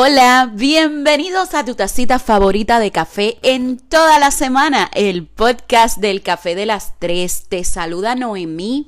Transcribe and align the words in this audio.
Hola, 0.00 0.48
bienvenidos 0.54 1.54
a 1.54 1.64
tu 1.64 1.74
tacita 1.74 2.20
favorita 2.20 2.78
de 2.78 2.92
café 2.92 3.36
en 3.42 3.78
toda 3.78 4.20
la 4.20 4.30
semana, 4.30 4.88
el 4.94 5.26
podcast 5.26 5.98
del 5.98 6.22
café 6.22 6.54
de 6.54 6.66
las 6.66 6.96
tres. 7.00 7.46
Te 7.48 7.64
saluda 7.64 8.14
Noemí, 8.14 8.86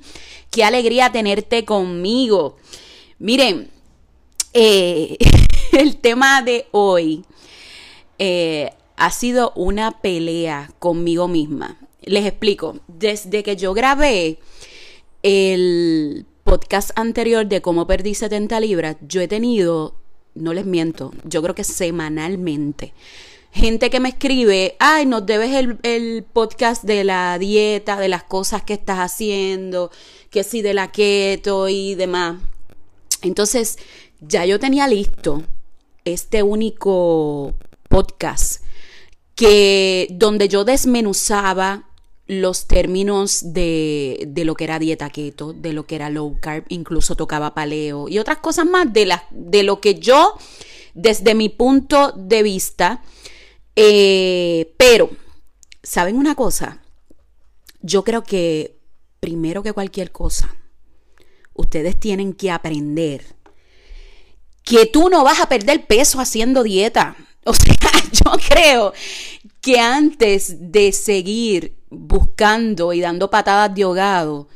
qué 0.52 0.62
alegría 0.62 1.10
tenerte 1.10 1.64
conmigo. 1.64 2.58
Miren, 3.18 3.72
eh, 4.52 5.18
el 5.72 5.96
tema 5.96 6.42
de 6.42 6.68
hoy 6.70 7.24
eh, 8.20 8.70
ha 8.96 9.10
sido 9.10 9.52
una 9.56 10.00
pelea 10.02 10.70
conmigo 10.78 11.26
misma. 11.26 11.76
Les 12.02 12.24
explico, 12.24 12.78
desde 12.86 13.42
que 13.42 13.56
yo 13.56 13.74
grabé 13.74 14.38
el 15.24 16.24
podcast 16.44 16.92
anterior 16.94 17.46
de 17.46 17.60
cómo 17.60 17.88
perdí 17.88 18.14
70 18.14 18.60
libras, 18.60 18.96
yo 19.00 19.20
he 19.20 19.26
tenido 19.26 19.99
no 20.40 20.52
les 20.52 20.66
miento, 20.66 21.12
yo 21.24 21.42
creo 21.42 21.54
que 21.54 21.64
semanalmente. 21.64 22.92
Gente 23.52 23.90
que 23.90 23.98
me 23.98 24.10
escribe, 24.10 24.76
ay, 24.78 25.06
nos 25.06 25.26
debes 25.26 25.66
el, 25.82 26.22
podcast 26.22 26.84
de 26.84 27.02
la 27.02 27.36
dieta, 27.38 27.98
de 27.98 28.08
las 28.08 28.22
cosas 28.22 28.62
que 28.62 28.74
estás 28.74 28.98
haciendo, 28.98 29.90
que 30.30 30.44
sí, 30.44 30.62
de 30.62 30.72
la 30.72 30.92
keto 30.92 31.68
y 31.68 31.96
demás. 31.96 32.40
Entonces, 33.22 33.78
ya 34.20 34.44
yo 34.44 34.60
tenía 34.60 34.86
listo 34.86 35.42
este 36.04 36.42
único 36.42 37.54
podcast 37.88 38.62
que 39.34 40.06
donde 40.10 40.48
yo 40.48 40.64
desmenuzaba 40.64 41.89
los 42.30 42.68
términos 42.68 43.40
de, 43.52 44.24
de, 44.28 44.44
lo 44.44 44.54
que 44.54 44.62
era 44.62 44.78
dieta 44.78 45.10
keto, 45.10 45.52
de 45.52 45.72
lo 45.72 45.84
que 45.86 45.96
era 45.96 46.10
low 46.10 46.38
carb, 46.40 46.64
incluso 46.68 47.16
tocaba 47.16 47.54
paleo 47.54 48.08
y 48.08 48.20
otras 48.20 48.38
cosas 48.38 48.66
más 48.66 48.92
de, 48.92 49.12
de 49.32 49.62
lo 49.64 49.80
que 49.80 49.96
yo, 49.96 50.36
desde 50.94 51.34
mi 51.34 51.48
punto 51.48 52.12
de 52.16 52.44
vista, 52.44 53.02
eh, 53.74 54.72
pero, 54.76 55.10
¿saben 55.82 56.16
una 56.16 56.36
cosa? 56.36 56.80
Yo 57.82 58.04
creo 58.04 58.22
que 58.22 58.78
primero 59.18 59.64
que 59.64 59.72
cualquier 59.72 60.12
cosa, 60.12 60.54
ustedes 61.54 61.98
tienen 61.98 62.32
que 62.32 62.52
aprender 62.52 63.24
que 64.62 64.86
tú 64.86 65.08
no 65.08 65.24
vas 65.24 65.40
a 65.40 65.48
perder 65.48 65.84
peso 65.88 66.20
haciendo 66.20 66.62
dieta. 66.62 67.16
O 67.42 67.54
sea, 67.54 67.74
yo 68.12 68.32
creo 68.50 68.92
que 69.62 69.80
antes 69.80 70.70
de 70.70 70.92
seguir 70.92 71.79
buscando 71.90 72.92
y 72.92 73.00
dando 73.00 73.30
patadas 73.30 73.74
de 73.74 73.82
ahogado, 73.82 74.48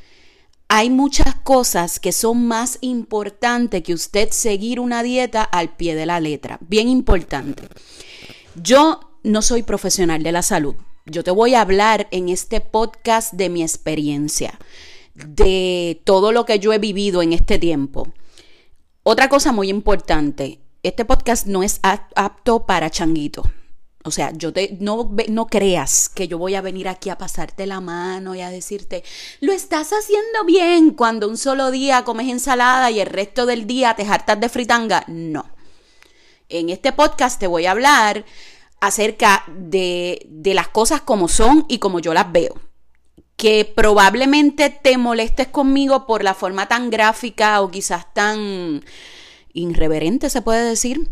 hay 0.68 0.90
muchas 0.90 1.34
cosas 1.36 2.00
que 2.00 2.12
son 2.12 2.46
más 2.46 2.78
importantes 2.80 3.82
que 3.82 3.94
usted 3.94 4.30
seguir 4.30 4.80
una 4.80 5.02
dieta 5.02 5.42
al 5.42 5.76
pie 5.76 5.94
de 5.94 6.06
la 6.06 6.20
letra. 6.20 6.58
Bien 6.62 6.88
importante. 6.88 7.68
Yo 8.54 9.00
no 9.22 9.42
soy 9.42 9.62
profesional 9.62 10.22
de 10.22 10.32
la 10.32 10.42
salud. 10.42 10.74
Yo 11.06 11.22
te 11.22 11.30
voy 11.30 11.54
a 11.54 11.60
hablar 11.60 12.08
en 12.12 12.28
este 12.28 12.60
podcast 12.60 13.34
de 13.34 13.50
mi 13.50 13.62
experiencia, 13.62 14.58
de 15.14 16.00
todo 16.04 16.32
lo 16.32 16.46
que 16.46 16.58
yo 16.58 16.72
he 16.72 16.78
vivido 16.78 17.20
en 17.20 17.34
este 17.34 17.58
tiempo. 17.58 18.08
Otra 19.02 19.28
cosa 19.28 19.52
muy 19.52 19.68
importante, 19.68 20.60
este 20.82 21.04
podcast 21.04 21.46
no 21.46 21.62
es 21.62 21.78
apto 21.82 22.64
para 22.66 22.90
changuito. 22.90 23.42
O 24.06 24.10
sea, 24.10 24.32
yo 24.34 24.52
te, 24.52 24.76
no, 24.80 25.10
no 25.28 25.46
creas 25.46 26.10
que 26.10 26.28
yo 26.28 26.36
voy 26.36 26.54
a 26.54 26.60
venir 26.60 26.88
aquí 26.88 27.08
a 27.08 27.16
pasarte 27.16 27.66
la 27.66 27.80
mano 27.80 28.34
y 28.34 28.42
a 28.42 28.50
decirte, 28.50 29.02
lo 29.40 29.50
estás 29.50 29.94
haciendo 29.94 30.44
bien 30.44 30.90
cuando 30.90 31.26
un 31.26 31.38
solo 31.38 31.70
día 31.70 32.04
comes 32.04 32.28
ensalada 32.28 32.90
y 32.90 33.00
el 33.00 33.06
resto 33.06 33.46
del 33.46 33.66
día 33.66 33.94
te 33.96 34.02
hartas 34.02 34.38
de 34.38 34.50
fritanga. 34.50 35.04
No. 35.06 35.46
En 36.50 36.68
este 36.68 36.92
podcast 36.92 37.40
te 37.40 37.46
voy 37.46 37.64
a 37.64 37.70
hablar 37.70 38.26
acerca 38.78 39.44
de, 39.48 40.26
de 40.28 40.52
las 40.52 40.68
cosas 40.68 41.00
como 41.00 41.26
son 41.26 41.64
y 41.68 41.78
como 41.78 41.98
yo 41.98 42.12
las 42.12 42.30
veo. 42.30 42.60
Que 43.36 43.64
probablemente 43.64 44.68
te 44.68 44.98
molestes 44.98 45.48
conmigo 45.48 46.06
por 46.06 46.22
la 46.22 46.34
forma 46.34 46.68
tan 46.68 46.90
gráfica 46.90 47.62
o 47.62 47.70
quizás 47.70 48.12
tan 48.12 48.84
irreverente, 49.54 50.28
se 50.28 50.42
puede 50.42 50.68
decir, 50.68 51.08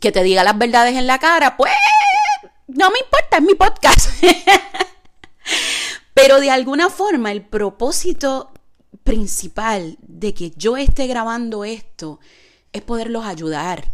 que 0.00 0.12
te 0.12 0.22
diga 0.22 0.44
las 0.44 0.58
verdades 0.58 0.96
en 0.96 1.06
la 1.06 1.18
cara, 1.18 1.56
pues 1.56 1.72
no 2.68 2.90
me 2.90 2.98
importa, 2.98 3.36
es 3.38 3.42
mi 3.42 3.54
podcast. 3.54 4.10
Pero 6.14 6.40
de 6.40 6.50
alguna 6.50 6.90
forma 6.90 7.32
el 7.32 7.42
propósito 7.42 8.52
principal 9.04 9.98
de 10.00 10.34
que 10.34 10.50
yo 10.52 10.76
esté 10.76 11.06
grabando 11.06 11.64
esto 11.64 12.20
es 12.72 12.82
poderlos 12.82 13.24
ayudar. 13.24 13.92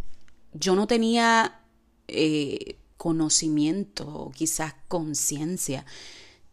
Yo 0.52 0.74
no 0.74 0.86
tenía 0.86 1.60
eh, 2.08 2.78
conocimiento, 2.96 4.30
quizás 4.34 4.74
conciencia 4.88 5.84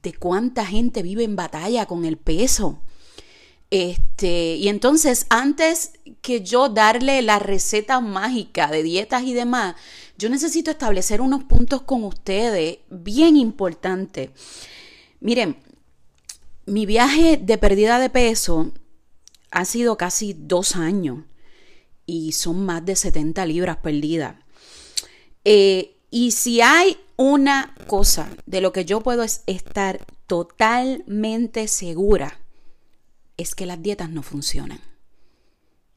de 0.03 0.13
cuánta 0.13 0.65
gente 0.65 1.01
vive 1.01 1.23
en 1.23 1.35
batalla 1.35 1.85
con 1.85 2.05
el 2.05 2.17
peso. 2.17 2.79
Este, 3.71 4.55
y 4.55 4.67
entonces, 4.67 5.25
antes 5.29 5.93
que 6.21 6.41
yo 6.41 6.69
darle 6.69 7.21
la 7.21 7.39
receta 7.39 7.99
mágica 7.99 8.67
de 8.67 8.83
dietas 8.83 9.23
y 9.23 9.33
demás, 9.33 9.75
yo 10.17 10.29
necesito 10.29 10.71
establecer 10.71 11.21
unos 11.21 11.43
puntos 11.43 11.81
con 11.81 12.03
ustedes 12.03 12.79
bien 12.89 13.35
importantes. 13.37 14.29
Miren, 15.19 15.57
mi 16.65 16.85
viaje 16.85 17.37
de 17.37 17.57
pérdida 17.57 17.99
de 17.99 18.09
peso 18.09 18.71
ha 19.51 19.65
sido 19.65 19.97
casi 19.97 20.33
dos 20.33 20.75
años 20.75 21.23
y 22.05 22.33
son 22.33 22.65
más 22.65 22.85
de 22.85 22.95
70 22.95 23.45
libras 23.45 23.77
perdidas. 23.77 24.35
Eh, 25.43 25.97
y 26.11 26.31
si 26.31 26.61
hay 26.61 26.97
una 27.17 27.75
cosa 27.87 28.29
de 28.45 28.61
lo 28.61 28.71
que 28.71 28.85
yo 28.85 29.01
puedo 29.01 29.23
estar 29.23 30.05
totalmente 30.27 31.67
segura, 31.67 32.39
es 33.37 33.55
que 33.55 33.65
las 33.65 33.81
dietas 33.81 34.09
no 34.09 34.23
funcionan. 34.23 34.79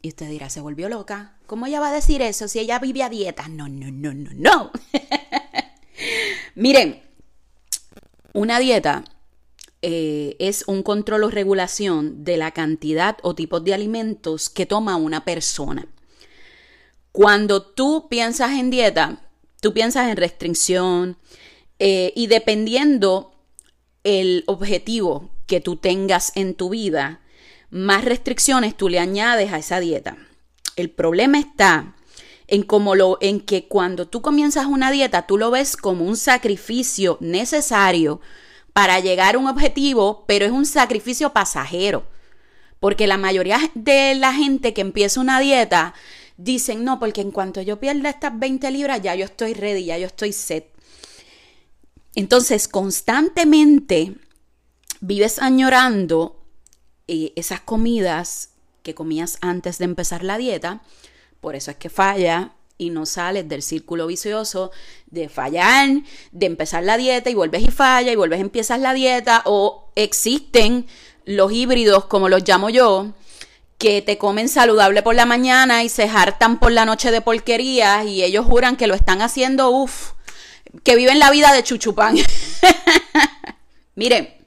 Y 0.01 0.09
usted 0.09 0.29
dirá, 0.29 0.49
se 0.49 0.61
volvió 0.61 0.89
loca. 0.89 1.39
¿Cómo 1.47 1.67
ella 1.67 1.81
va 1.81 1.89
a 1.89 1.95
decir 1.95 2.23
eso 2.23 2.47
si 2.47 2.61
ella 2.61 2.79
vive 2.79 3.03
a 3.03 3.09
dieta? 3.09 3.49
No, 3.49 3.69
no, 3.69 3.91
no, 3.91 4.15
no, 4.15 4.31
no. 4.35 4.71
Miren, 6.55 7.03
una 8.33 8.61
dieta 8.61 9.05
eh, 9.83 10.37
es 10.39 10.65
un 10.67 10.83
control 10.83 11.25
o 11.25 11.31
regulación 11.31 12.25
de 12.25 12.37
la 12.37 12.53
cantidad 12.53 13.17
o 13.23 13.35
tipos 13.35 13.65
de 13.65 13.75
alimentos 13.75 14.51
que 14.51 14.67
toma 14.67 14.97
una 14.97 15.25
persona. 15.25 15.89
Cuando 17.13 17.63
tú 17.63 18.09
piensas 18.09 18.53
en 18.53 18.71
dieta, 18.71 19.29
tú 19.61 19.73
piensas 19.73 20.09
en 20.09 20.17
restricción 20.17 21.17
eh, 21.79 22.13
y 22.15 22.29
dependiendo 22.29 23.33
el 24.05 24.45
objetivo 24.47 25.31
que 25.47 25.61
tú 25.61 25.77
tengas 25.77 26.33
en 26.37 26.55
tu 26.55 26.71
vida, 26.71 27.21
más 27.71 28.05
restricciones 28.05 28.77
tú 28.77 28.89
le 28.89 28.99
añades 28.99 29.53
a 29.53 29.59
esa 29.59 29.81
dieta. 29.81 30.17
El 30.77 30.91
problema 30.91 31.39
está 31.39 31.95
en 32.47 32.63
como 32.63 32.95
lo 32.95 33.19
en 33.21 33.41
que 33.41 33.69
cuando 33.69 34.09
tú 34.09 34.23
comienzas 34.23 34.67
una 34.67 34.91
dieta 34.91 35.27
tú 35.27 35.37
lo 35.37 35.51
ves 35.51 35.77
como 35.77 36.05
un 36.05 36.17
sacrificio 36.17 37.19
necesario 37.21 38.21
para 38.73 39.01
llegar 39.01 39.35
a 39.35 39.39
un 39.39 39.49
objetivo, 39.49 40.25
pero 40.27 40.45
es 40.45 40.53
un 40.53 40.65
sacrificio 40.65 41.33
pasajero. 41.33 42.07
Porque 42.81 43.07
la 43.07 43.19
mayoría 43.19 43.59
de 43.75 44.15
la 44.15 44.33
gente 44.33 44.73
que 44.73 44.81
empieza 44.81 45.21
una 45.21 45.41
dieta 45.41 45.95
dicen, 46.37 46.85
"No, 46.85 47.01
porque 47.01 47.21
en 47.21 47.33
cuanto 47.33 47.61
yo 47.61 47.81
pierda 47.81 48.09
estas 48.09 48.39
20 48.39 48.71
libras 48.71 49.03
ya 49.03 49.15
yo 49.17 49.25
estoy 49.25 49.53
ready, 49.53 49.87
ya 49.87 49.99
yo 49.99 50.07
estoy 50.07 50.33
set." 50.33 50.71
Entonces, 52.15 52.69
constantemente 52.69 54.15
vives 55.01 55.39
añorando 55.41 56.38
eh, 57.09 57.33
esas 57.37 57.61
comidas 57.61 58.51
que 58.83 58.95
comías 58.95 59.39
antes 59.41 59.79
de 59.79 59.85
empezar 59.87 60.23
la 60.23 60.39
dieta, 60.39 60.83
por 61.41 61.57
eso 61.57 61.71
es 61.71 61.77
que 61.77 61.91
falla 61.91 62.53
y 62.79 62.91
no 62.91 63.07
sales 63.07 63.49
del 63.49 63.63
círculo 63.63 64.07
vicioso 64.07 64.71
de 65.11 65.29
fallar, 65.29 65.89
de 66.31 66.47
empezar 66.47 66.85
la 66.85 66.97
dieta 66.97 67.29
y 67.29 67.35
vuelves 67.35 67.63
y 67.63 67.71
falla 67.71 68.13
y 68.13 68.17
vuelves 68.17 68.39
y 68.39 68.43
empiezas 68.43 68.79
la 68.79 68.95
dieta 68.95 69.43
o 69.45 69.91
existen 69.97 70.87
los 71.25 71.53
híbridos 71.53 72.05
como 72.07 72.29
los 72.29 72.47
llamo 72.47 72.71
yo, 72.71 73.13
que 73.79 74.01
te 74.01 74.17
comen 74.17 74.49
saludable 74.49 75.03
por 75.03 75.15
la 75.15 75.27
mañana 75.27 75.85
y 75.85 75.89
se 75.89 76.05
hartan 76.05 76.59
por 76.59 76.73
la 76.73 76.85
noche 76.85 77.11
de 77.11 77.21
porquerías 77.21 78.07
y 78.07 78.23
ellos 78.23 78.47
juran 78.47 78.77
que 78.77 78.87
lo 78.87 78.95
están 78.95 79.23
haciendo, 79.23 79.71
uff, 79.71 80.13
que 80.85 80.97
viven 80.97 81.19
la 81.19 81.31
vida 81.31 81.53
de 81.53 81.63
chuchupán. 81.63 82.17
Miren, 83.95 84.38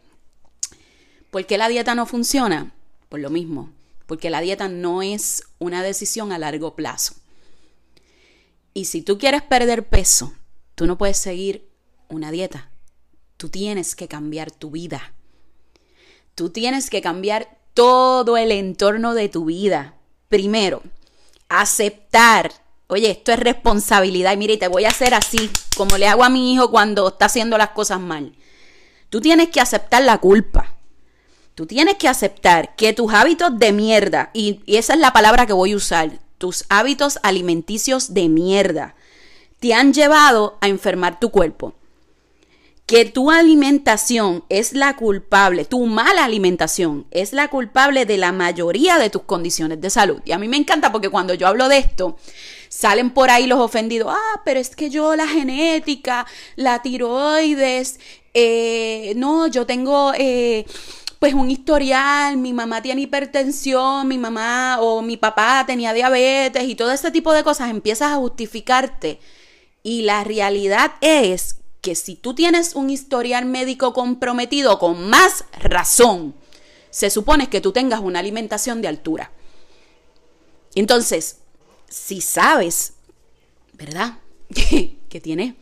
¿Por 1.32 1.46
qué 1.46 1.58
la 1.58 1.70
dieta 1.70 1.96
no 1.96 2.06
funciona? 2.06 2.72
Por 3.10 3.20
lo 3.20 3.30
mismo, 3.30 3.72
porque 4.06 4.30
la 4.30 4.42
dieta 4.42 4.68
no 4.68 5.02
es 5.02 5.44
una 5.58 5.82
decisión 5.82 6.32
a 6.32 6.38
largo 6.38 6.76
plazo. 6.76 7.16
Y 8.74 8.86
si 8.86 9.02
tú 9.02 9.18
quieres 9.18 9.42
perder 9.42 9.88
peso, 9.88 10.34
tú 10.76 10.86
no 10.86 10.98
puedes 10.98 11.18
seguir 11.18 11.68
una 12.08 12.32
dieta. 12.32 12.70
Tú 13.38 13.50
tienes 13.50 13.96
que 13.96 14.08
cambiar 14.08 14.52
tu 14.52 14.70
vida. 14.72 15.14
Tú 16.36 16.52
tienes 16.52 16.90
que 16.90 17.02
cambiar 17.02 17.58
todo 17.74 18.38
el 18.38 18.52
entorno 18.52 19.14
de 19.14 19.30
tu 19.30 19.46
vida. 19.46 19.96
Primero, 20.30 20.84
aceptar, 21.50 22.52
Oye, 22.92 23.10
esto 23.10 23.32
es 23.32 23.40
responsabilidad. 23.40 24.34
Y 24.34 24.38
mire, 24.38 24.58
te 24.58 24.68
voy 24.68 24.84
a 24.84 24.90
hacer 24.90 25.14
así, 25.14 25.50
como 25.78 25.98
le 25.98 26.10
hago 26.10 26.26
a 26.26 26.30
mi 26.30 26.54
hijo 26.54 26.70
cuando 26.70 27.08
está 27.08 27.28
haciendo 27.28 27.58
las 27.58 27.70
cosas 27.70 28.02
mal. 28.02 28.36
Tú 29.10 29.22
tienes 29.22 29.48
que 29.48 29.62
aceptar 29.62 30.02
la 30.02 30.18
culpa. 30.18 30.76
Tú 31.62 31.68
tienes 31.68 31.98
que 31.98 32.08
aceptar 32.08 32.76
que 32.76 32.92
tus 32.92 33.14
hábitos 33.14 33.60
de 33.60 33.72
mierda, 33.72 34.32
y, 34.34 34.62
esa 34.66 34.96
es 34.96 35.00
la 35.00 35.14
palabra 35.14 35.46
que 35.46 35.54
voy 35.54 35.74
a 35.74 35.76
usar, 35.76 36.10
tus 36.40 36.66
hábitos 36.70 37.20
alimenticios 37.22 38.16
de 38.16 38.30
mierda, 38.30 38.96
te 39.60 39.76
han 39.76 39.94
llevado 39.94 40.58
a 40.60 40.70
enfermar 40.70 41.20
tu 41.20 41.30
cuerpo. 41.30 41.76
Que 42.88 43.06
tu 43.06 43.30
alimentación 43.30 44.44
es 44.50 44.74
la 44.74 44.96
culpable, 44.96 45.66
tu 45.66 45.86
mala 45.86 46.26
alimentación 46.26 47.06
es 47.12 47.32
la 47.32 47.48
culpable 47.48 48.08
de 48.08 48.18
la 48.18 48.32
mayoría 48.32 48.98
de 48.98 49.12
tus 49.12 49.22
condiciones 49.22 49.80
de 49.80 49.92
salud. 49.92 50.20
Y 50.26 50.32
a 50.32 50.40
mí 50.40 50.48
me 50.48 50.58
encanta 50.58 50.92
porque 50.92 51.10
cuando 51.10 51.36
yo 51.36 51.46
hablo 51.46 51.70
de 51.70 51.78
esto, 51.78 52.18
Salen 52.72 53.10
por 53.10 53.30
ahí 53.30 53.48
los 53.48 53.60
ofendidos, 53.60 54.14
ah, 54.16 54.42
pero 54.46 54.58
es 54.58 54.78
que 54.78 54.90
yo 54.90 55.14
la 55.18 55.28
genética, 55.28 56.26
la 56.56 56.82
tiroides, 56.82 58.00
eh, 58.34 59.12
no, 59.18 59.48
yo 59.48 59.66
tengo... 59.66 60.14
Eh, 60.18 60.66
pues 61.22 61.36
un 61.36 61.52
historial, 61.52 62.38
mi 62.38 62.52
mamá 62.52 62.82
tiene 62.82 63.02
hipertensión, 63.02 64.08
mi 64.08 64.18
mamá 64.18 64.80
o 64.82 65.04
mi 65.04 65.18
papá 65.18 65.64
tenía 65.68 65.94
diabetes 65.94 66.64
y 66.64 66.74
todo 66.74 66.92
ese 66.92 67.12
tipo 67.12 67.32
de 67.32 67.44
cosas, 67.44 67.70
empiezas 67.70 68.12
a 68.12 68.16
justificarte. 68.16 69.20
Y 69.84 70.02
la 70.02 70.24
realidad 70.24 70.94
es 71.00 71.58
que 71.82 71.94
si 71.94 72.16
tú 72.16 72.34
tienes 72.34 72.74
un 72.74 72.90
historial 72.90 73.46
médico 73.46 73.94
comprometido 73.94 74.80
con 74.80 75.12
más 75.12 75.46
razón, 75.60 76.34
se 76.90 77.12
supone 77.12 77.50
que 77.50 77.62
tú 77.62 77.72
tengas 77.72 78.00
una 78.00 78.18
alimentación 78.18 78.82
de 78.82 78.88
altura. 78.88 79.32
Entonces, 80.74 81.38
si 81.88 82.20
sabes, 82.22 82.94
¿verdad? 83.74 84.18
que 84.50 85.22
tiene 85.22 85.56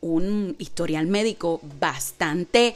un 0.00 0.56
historial 0.58 1.06
médico 1.06 1.60
bastante 1.78 2.74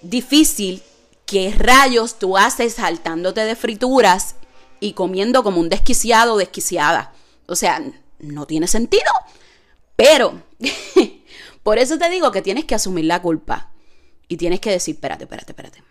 difícil, 0.00 0.82
¿qué 1.26 1.52
rayos 1.56 2.18
tú 2.18 2.36
haces 2.38 2.74
saltándote 2.74 3.42
de 3.42 3.56
frituras 3.56 4.36
y 4.80 4.92
comiendo 4.94 5.42
como 5.42 5.60
un 5.60 5.68
desquiciado 5.68 6.34
o 6.34 6.38
desquiciada? 6.38 7.12
O 7.46 7.56
sea, 7.56 7.82
no 8.18 8.46
tiene 8.46 8.68
sentido. 8.68 9.10
Pero, 9.96 10.42
por 11.62 11.78
eso 11.78 11.98
te 11.98 12.08
digo 12.08 12.30
que 12.30 12.42
tienes 12.42 12.64
que 12.64 12.74
asumir 12.74 13.04
la 13.04 13.20
culpa. 13.20 13.72
Y 14.28 14.36
tienes 14.38 14.60
que 14.60 14.70
decir, 14.70 14.94
espérate, 14.94 15.24
espérate, 15.24 15.52
espérate. 15.52 15.82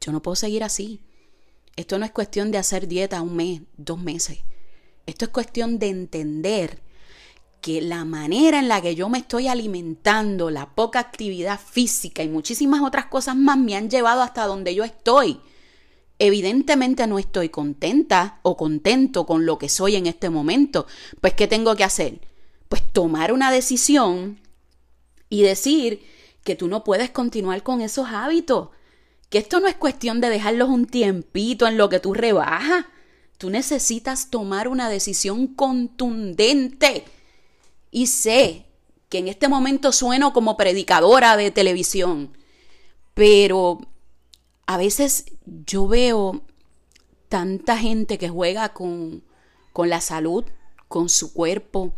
Yo 0.00 0.12
no 0.12 0.20
puedo 0.20 0.36
seguir 0.36 0.64
así. 0.64 1.02
Esto 1.76 1.98
no 1.98 2.04
es 2.04 2.10
cuestión 2.10 2.50
de 2.50 2.58
hacer 2.58 2.88
dieta 2.88 3.22
un 3.22 3.36
mes, 3.36 3.62
dos 3.76 3.98
meses. 3.98 4.38
Esto 5.06 5.26
es 5.26 5.30
cuestión 5.30 5.78
de 5.78 5.88
entender 5.88 6.82
que 7.66 7.80
la 7.80 8.04
manera 8.04 8.60
en 8.60 8.68
la 8.68 8.80
que 8.80 8.94
yo 8.94 9.08
me 9.08 9.18
estoy 9.18 9.48
alimentando, 9.48 10.50
la 10.50 10.76
poca 10.76 11.00
actividad 11.00 11.58
física 11.58 12.22
y 12.22 12.28
muchísimas 12.28 12.80
otras 12.80 13.06
cosas 13.06 13.34
más 13.34 13.58
me 13.58 13.74
han 13.74 13.90
llevado 13.90 14.22
hasta 14.22 14.46
donde 14.46 14.72
yo 14.72 14.84
estoy. 14.84 15.40
Evidentemente 16.20 17.08
no 17.08 17.18
estoy 17.18 17.48
contenta 17.48 18.38
o 18.42 18.56
contento 18.56 19.26
con 19.26 19.46
lo 19.46 19.58
que 19.58 19.68
soy 19.68 19.96
en 19.96 20.06
este 20.06 20.30
momento. 20.30 20.86
Pues, 21.20 21.34
¿qué 21.34 21.48
tengo 21.48 21.74
que 21.74 21.82
hacer? 21.82 22.20
Pues 22.68 22.84
tomar 22.92 23.32
una 23.32 23.50
decisión 23.50 24.38
y 25.28 25.42
decir 25.42 26.06
que 26.44 26.54
tú 26.54 26.68
no 26.68 26.84
puedes 26.84 27.10
continuar 27.10 27.64
con 27.64 27.80
esos 27.80 28.06
hábitos. 28.12 28.68
Que 29.28 29.38
esto 29.38 29.58
no 29.58 29.66
es 29.66 29.74
cuestión 29.74 30.20
de 30.20 30.28
dejarlos 30.28 30.68
un 30.68 30.86
tiempito 30.86 31.66
en 31.66 31.78
lo 31.78 31.88
que 31.88 31.98
tú 31.98 32.14
rebajas. 32.14 32.84
Tú 33.38 33.50
necesitas 33.50 34.30
tomar 34.30 34.68
una 34.68 34.88
decisión 34.88 35.48
contundente. 35.48 37.06
Y 37.96 38.08
sé 38.08 38.66
que 39.08 39.16
en 39.16 39.26
este 39.26 39.48
momento 39.48 39.90
sueno 39.90 40.34
como 40.34 40.58
predicadora 40.58 41.34
de 41.38 41.50
televisión, 41.50 42.36
pero 43.14 43.78
a 44.66 44.76
veces 44.76 45.24
yo 45.64 45.88
veo 45.88 46.42
tanta 47.30 47.78
gente 47.78 48.18
que 48.18 48.28
juega 48.28 48.74
con, 48.74 49.22
con 49.72 49.88
la 49.88 50.02
salud, 50.02 50.44
con 50.88 51.08
su 51.08 51.32
cuerpo, 51.32 51.94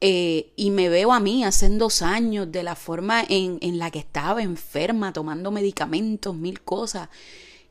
eh, 0.00 0.54
y 0.56 0.70
me 0.70 0.88
veo 0.88 1.12
a 1.12 1.20
mí 1.20 1.44
hace 1.44 1.68
dos 1.68 2.00
años 2.00 2.50
de 2.50 2.62
la 2.62 2.74
forma 2.74 3.22
en, 3.28 3.58
en 3.60 3.78
la 3.78 3.90
que 3.90 3.98
estaba 3.98 4.42
enferma, 4.42 5.12
tomando 5.12 5.50
medicamentos, 5.50 6.34
mil 6.34 6.62
cosas. 6.62 7.10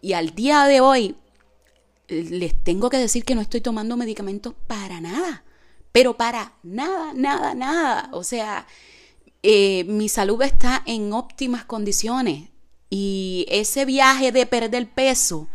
Y 0.02 0.14
al 0.14 0.36
día 0.36 0.66
de 0.66 0.82
hoy 0.82 1.16
les 2.10 2.54
tengo 2.64 2.92
que 2.92 2.98
decir 2.98 3.26
que 3.26 3.34
no 3.34 3.42
estoy 3.42 3.62
tomando 3.62 3.98
medicamentos 3.98 4.54
para 4.68 5.02
nada, 5.02 5.44
pero 5.92 6.18
para 6.18 6.54
nada, 6.64 7.14
nada, 7.14 7.54
nada. 7.54 8.10
O 8.14 8.24
sea, 8.24 8.68
eh, 9.44 9.84
mi 9.86 10.10
salud 10.10 10.42
está 10.42 10.84
en 10.86 11.14
óptimas 11.14 11.66
condiciones 11.66 12.50
y 12.90 13.46
ese 13.50 13.86
viaje 13.86 14.32
de 14.32 14.46
perder 14.46 14.90
peso 14.90 15.48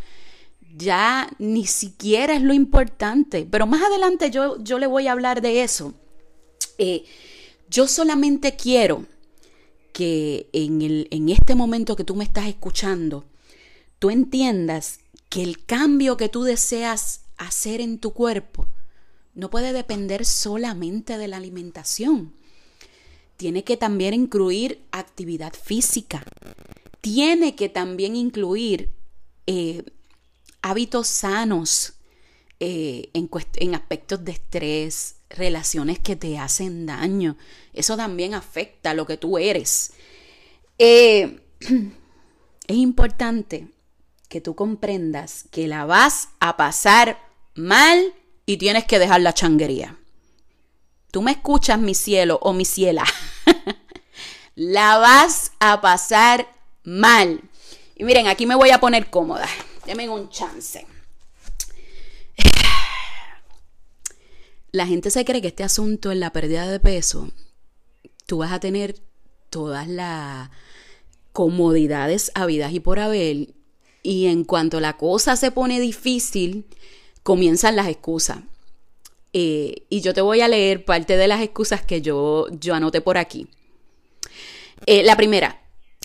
ya 0.76 1.28
ni 1.38 1.66
siquiera 1.66 2.34
es 2.34 2.42
lo 2.42 2.52
importante, 2.52 3.46
pero 3.48 3.66
más 3.66 3.82
adelante 3.82 4.30
yo, 4.30 4.62
yo 4.62 4.78
le 4.78 4.86
voy 4.86 5.06
a 5.06 5.12
hablar 5.12 5.40
de 5.40 5.62
eso. 5.62 5.94
Eh, 6.78 7.04
yo 7.68 7.86
solamente 7.86 8.56
quiero 8.56 9.06
que 9.92 10.48
en, 10.52 10.82
el, 10.82 11.06
en 11.12 11.28
este 11.28 11.54
momento 11.54 11.94
que 11.94 12.02
tú 12.02 12.16
me 12.16 12.24
estás 12.24 12.48
escuchando, 12.48 13.24
tú 14.00 14.10
entiendas 14.10 14.98
que 15.28 15.42
el 15.42 15.64
cambio 15.64 16.16
que 16.16 16.28
tú 16.28 16.42
deseas 16.42 17.22
hacer 17.36 17.80
en 17.80 17.98
tu 17.98 18.12
cuerpo 18.12 18.66
no 19.34 19.50
puede 19.50 19.72
depender 19.72 20.24
solamente 20.24 21.18
de 21.18 21.28
la 21.28 21.36
alimentación. 21.38 22.32
Tiene 23.36 23.64
que 23.64 23.76
también 23.76 24.14
incluir 24.14 24.84
actividad 24.92 25.52
física. 25.52 26.24
Tiene 27.00 27.56
que 27.56 27.68
también 27.68 28.16
incluir 28.16 28.90
eh, 29.46 29.84
hábitos 30.62 31.08
sanos 31.08 31.94
eh, 32.60 33.10
en, 33.12 33.74
aspectos 33.74 34.24
de 34.24 34.32
estrés, 34.32 35.16
relaciones 35.28 35.98
que 35.98 36.16
te 36.16 36.38
hacen 36.38 36.86
daño. 36.86 37.36
Eso 37.72 37.96
también 37.96 38.34
afecta 38.34 38.90
a 38.90 38.94
lo 38.94 39.06
que 39.06 39.16
tú 39.16 39.36
eres. 39.36 39.92
Eh, 40.78 41.40
es 41.60 42.76
importante 42.76 43.68
que 44.28 44.40
tú 44.40 44.54
comprendas 44.54 45.44
que 45.50 45.68
la 45.68 45.84
vas 45.84 46.28
a 46.40 46.56
pasar 46.56 47.18
mal 47.54 48.14
y 48.46 48.56
tienes 48.56 48.84
que 48.84 48.98
dejar 48.98 49.20
la 49.20 49.32
changuería. 49.32 49.96
Tú 51.10 51.22
me 51.22 51.32
escuchas, 51.32 51.78
mi 51.78 51.94
cielo 51.94 52.38
o 52.42 52.52
mi 52.52 52.64
ciela. 52.64 53.04
la 54.54 54.98
vas 54.98 55.52
a 55.60 55.80
pasar 55.80 56.48
mal. 56.82 57.40
Y 57.96 58.04
miren, 58.04 58.26
aquí 58.26 58.46
me 58.46 58.54
voy 58.54 58.70
a 58.70 58.80
poner 58.80 59.10
cómoda. 59.10 59.48
Denme 59.86 60.08
un 60.08 60.28
chance. 60.28 60.86
La 64.72 64.86
gente 64.86 65.10
se 65.10 65.24
cree 65.24 65.40
que 65.40 65.48
este 65.48 65.62
asunto 65.62 66.10
en 66.10 66.18
la 66.18 66.32
pérdida 66.32 66.66
de 66.68 66.80
peso, 66.80 67.30
tú 68.26 68.38
vas 68.38 68.50
a 68.50 68.58
tener 68.58 68.96
todas 69.48 69.86
las 69.86 70.50
comodidades 71.32 72.32
habidas 72.34 72.72
y 72.72 72.80
por 72.80 72.98
haber 72.98 73.54
y 74.04 74.26
en 74.26 74.44
cuanto 74.44 74.80
la 74.80 74.96
cosa 74.96 75.34
se 75.34 75.50
pone 75.50 75.80
difícil, 75.80 76.66
comienzan 77.24 77.74
las 77.74 77.88
excusas. 77.88 78.38
Eh, 79.32 79.86
y 79.88 80.00
yo 80.00 80.14
te 80.14 80.20
voy 80.20 80.42
a 80.42 80.48
leer 80.48 80.84
parte 80.84 81.16
de 81.16 81.26
las 81.26 81.42
excusas 81.42 81.82
que 81.82 82.00
yo, 82.00 82.46
yo 82.60 82.74
anoté 82.74 83.00
por 83.00 83.18
aquí. 83.18 83.48
Eh, 84.86 85.02
la 85.02 85.16
primera, 85.16 85.60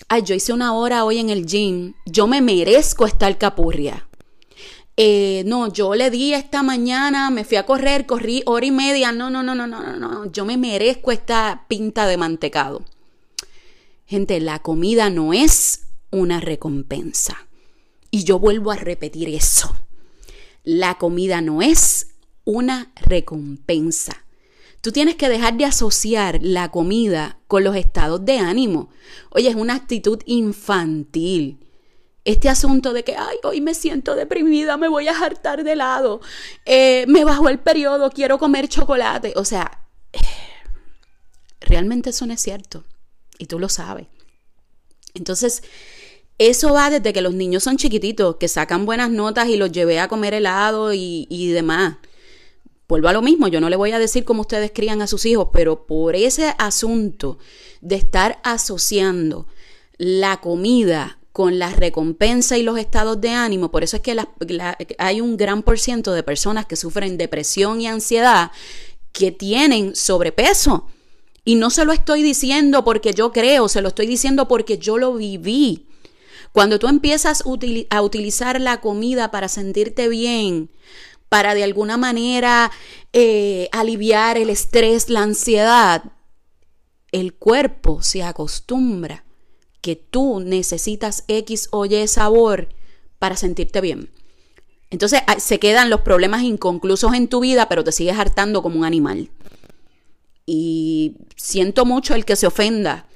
ay, 0.08 0.22
yo 0.22 0.34
hice 0.34 0.52
una 0.52 0.74
hora 0.74 1.04
hoy 1.04 1.18
en 1.18 1.30
el 1.30 1.46
gym, 1.46 1.94
yo 2.06 2.26
me 2.26 2.40
merezco 2.40 3.06
estar 3.06 3.38
capurria. 3.38 4.08
Eh, 4.96 5.44
no, 5.46 5.72
yo 5.72 5.94
le 5.94 6.10
di 6.10 6.34
esta 6.34 6.62
mañana, 6.62 7.30
me 7.30 7.44
fui 7.44 7.56
a 7.56 7.64
correr, 7.64 8.06
corrí 8.06 8.42
hora 8.46 8.66
y 8.66 8.70
media, 8.70 9.12
no, 9.12 9.30
no, 9.30 9.42
no, 9.42 9.54
no, 9.54 9.66
no, 9.66 9.80
no, 9.80 9.96
no, 9.96 10.32
yo 10.32 10.44
me 10.44 10.56
merezco 10.56 11.12
esta 11.12 11.66
pinta 11.68 12.06
de 12.06 12.16
mantecado. 12.16 12.84
Gente, 14.06 14.40
la 14.40 14.58
comida 14.58 15.08
no 15.08 15.32
es 15.32 15.82
una 16.10 16.40
recompensa. 16.40 17.46
Y 18.10 18.24
yo 18.24 18.40
vuelvo 18.40 18.72
a 18.72 18.76
repetir 18.76 19.28
eso. 19.28 19.72
La 20.62 20.98
comida 20.98 21.40
no 21.40 21.62
es 21.62 22.08
una 22.44 22.92
recompensa. 22.96 24.24
Tú 24.80 24.92
tienes 24.92 25.16
que 25.16 25.28
dejar 25.28 25.56
de 25.56 25.66
asociar 25.66 26.38
la 26.42 26.70
comida 26.70 27.38
con 27.48 27.64
los 27.64 27.76
estados 27.76 28.24
de 28.24 28.38
ánimo. 28.38 28.90
Oye, 29.30 29.48
es 29.48 29.54
una 29.54 29.74
actitud 29.74 30.20
infantil. 30.24 31.66
Este 32.24 32.48
asunto 32.48 32.92
de 32.92 33.04
que, 33.04 33.16
ay, 33.16 33.36
hoy 33.42 33.60
me 33.60 33.74
siento 33.74 34.14
deprimida, 34.14 34.76
me 34.76 34.88
voy 34.88 35.08
a 35.08 35.18
hartar 35.18 35.64
de 35.64 35.72
helado, 35.72 36.20
eh, 36.64 37.04
me 37.08 37.24
bajó 37.24 37.48
el 37.48 37.58
periodo, 37.58 38.10
quiero 38.10 38.38
comer 38.38 38.68
chocolate. 38.68 39.34
O 39.36 39.44
sea, 39.44 39.86
realmente 41.60 42.10
eso 42.10 42.26
no 42.26 42.32
es 42.32 42.40
cierto. 42.40 42.84
Y 43.38 43.46
tú 43.46 43.58
lo 43.58 43.68
sabes. 43.68 44.06
Entonces, 45.14 45.62
eso 46.40 46.72
va 46.72 46.88
desde 46.88 47.12
que 47.12 47.20
los 47.20 47.34
niños 47.34 47.62
son 47.62 47.76
chiquititos, 47.76 48.36
que 48.36 48.48
sacan 48.48 48.86
buenas 48.86 49.10
notas 49.10 49.48
y 49.48 49.56
los 49.56 49.70
llevé 49.70 50.00
a 50.00 50.08
comer 50.08 50.32
helado 50.32 50.94
y, 50.94 51.26
y 51.28 51.48
demás. 51.48 51.98
vuelvo 52.88 53.08
a 53.08 53.12
lo 53.12 53.20
mismo, 53.20 53.46
yo 53.48 53.60
no 53.60 53.68
le 53.68 53.76
voy 53.76 53.92
a 53.92 53.98
decir 53.98 54.24
cómo 54.24 54.40
ustedes 54.40 54.72
crían 54.74 55.02
a 55.02 55.06
sus 55.06 55.26
hijos, 55.26 55.48
pero 55.52 55.86
por 55.86 56.16
ese 56.16 56.54
asunto 56.56 57.36
de 57.82 57.96
estar 57.96 58.40
asociando 58.42 59.46
la 59.98 60.40
comida 60.40 61.18
con 61.30 61.58
la 61.58 61.68
recompensa 61.74 62.56
y 62.56 62.62
los 62.62 62.78
estados 62.78 63.20
de 63.20 63.28
ánimo, 63.28 63.70
por 63.70 63.84
eso 63.84 63.98
es 63.98 64.02
que 64.02 64.16
hay 64.96 65.20
un 65.20 65.36
gran 65.36 65.62
por 65.62 65.78
ciento 65.78 66.14
de 66.14 66.22
personas 66.22 66.64
que 66.64 66.76
sufren 66.76 67.18
depresión 67.18 67.82
y 67.82 67.86
ansiedad 67.86 68.50
que 69.12 69.30
tienen 69.30 69.94
sobrepeso. 69.94 70.86
Y 71.44 71.56
no 71.56 71.68
se 71.68 71.84
lo 71.84 71.92
estoy 71.92 72.22
diciendo 72.22 72.82
porque 72.82 73.12
yo 73.12 73.30
creo, 73.30 73.68
se 73.68 73.82
lo 73.82 73.88
estoy 73.88 74.06
diciendo 74.06 74.48
porque 74.48 74.78
yo 74.78 74.96
lo 74.96 75.12
viví. 75.12 75.89
Cuando 76.52 76.78
tú 76.78 76.88
empiezas 76.88 77.44
a 77.90 78.02
utilizar 78.02 78.60
la 78.60 78.80
comida 78.80 79.30
para 79.30 79.48
sentirte 79.48 80.08
bien, 80.08 80.70
para 81.28 81.54
de 81.54 81.62
alguna 81.62 81.96
manera 81.96 82.72
eh, 83.12 83.68
aliviar 83.72 84.36
el 84.36 84.50
estrés, 84.50 85.08
la 85.10 85.22
ansiedad, 85.22 86.04
el 87.12 87.34
cuerpo 87.34 88.02
se 88.02 88.22
acostumbra 88.22 89.24
que 89.80 89.96
tú 89.96 90.40
necesitas 90.40 91.24
X 91.28 91.68
o 91.70 91.86
Y 91.86 92.06
sabor 92.08 92.68
para 93.18 93.36
sentirte 93.36 93.80
bien. 93.80 94.10
Entonces 94.90 95.20
se 95.38 95.60
quedan 95.60 95.88
los 95.88 96.00
problemas 96.00 96.42
inconclusos 96.42 97.14
en 97.14 97.28
tu 97.28 97.40
vida, 97.40 97.68
pero 97.68 97.84
te 97.84 97.92
sigues 97.92 98.18
hartando 98.18 98.62
como 98.62 98.80
un 98.80 98.84
animal. 98.84 99.30
Y 100.46 101.16
siento 101.36 101.84
mucho 101.84 102.16
el 102.16 102.24
que 102.24 102.34
se 102.34 102.48
ofenda, 102.48 103.06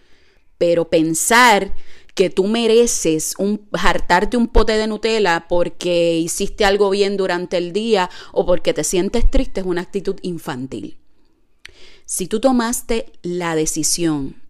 pero 0.57 0.89
pensar 0.89 1.75
que 2.15 2.31
tú 2.31 2.47
mereces 2.47 3.35
un, 3.39 3.69
hartarte 3.73 4.37
un 4.37 4.49
pote 4.49 4.75
de 4.75 4.87
Nutella 4.87 5.47
porque 5.49 6.17
hiciste 6.17 6.65
algo 6.65 6.91
bien 6.91 7.17
durante 7.17 7.57
el 7.57 7.73
día 7.73 8.09
o 8.33 8.47
porque 8.47 8.73
te 8.73 8.85
sientes 8.85 9.29
triste 9.31 9.61
es 9.61 9.67
una 9.67 9.83
actitud 9.83 10.17
infantil. 10.23 10.99
Si 12.07 12.29
tú 12.29 12.39
tomaste 12.39 13.13
la 13.23 13.57
decisión 13.57 14.41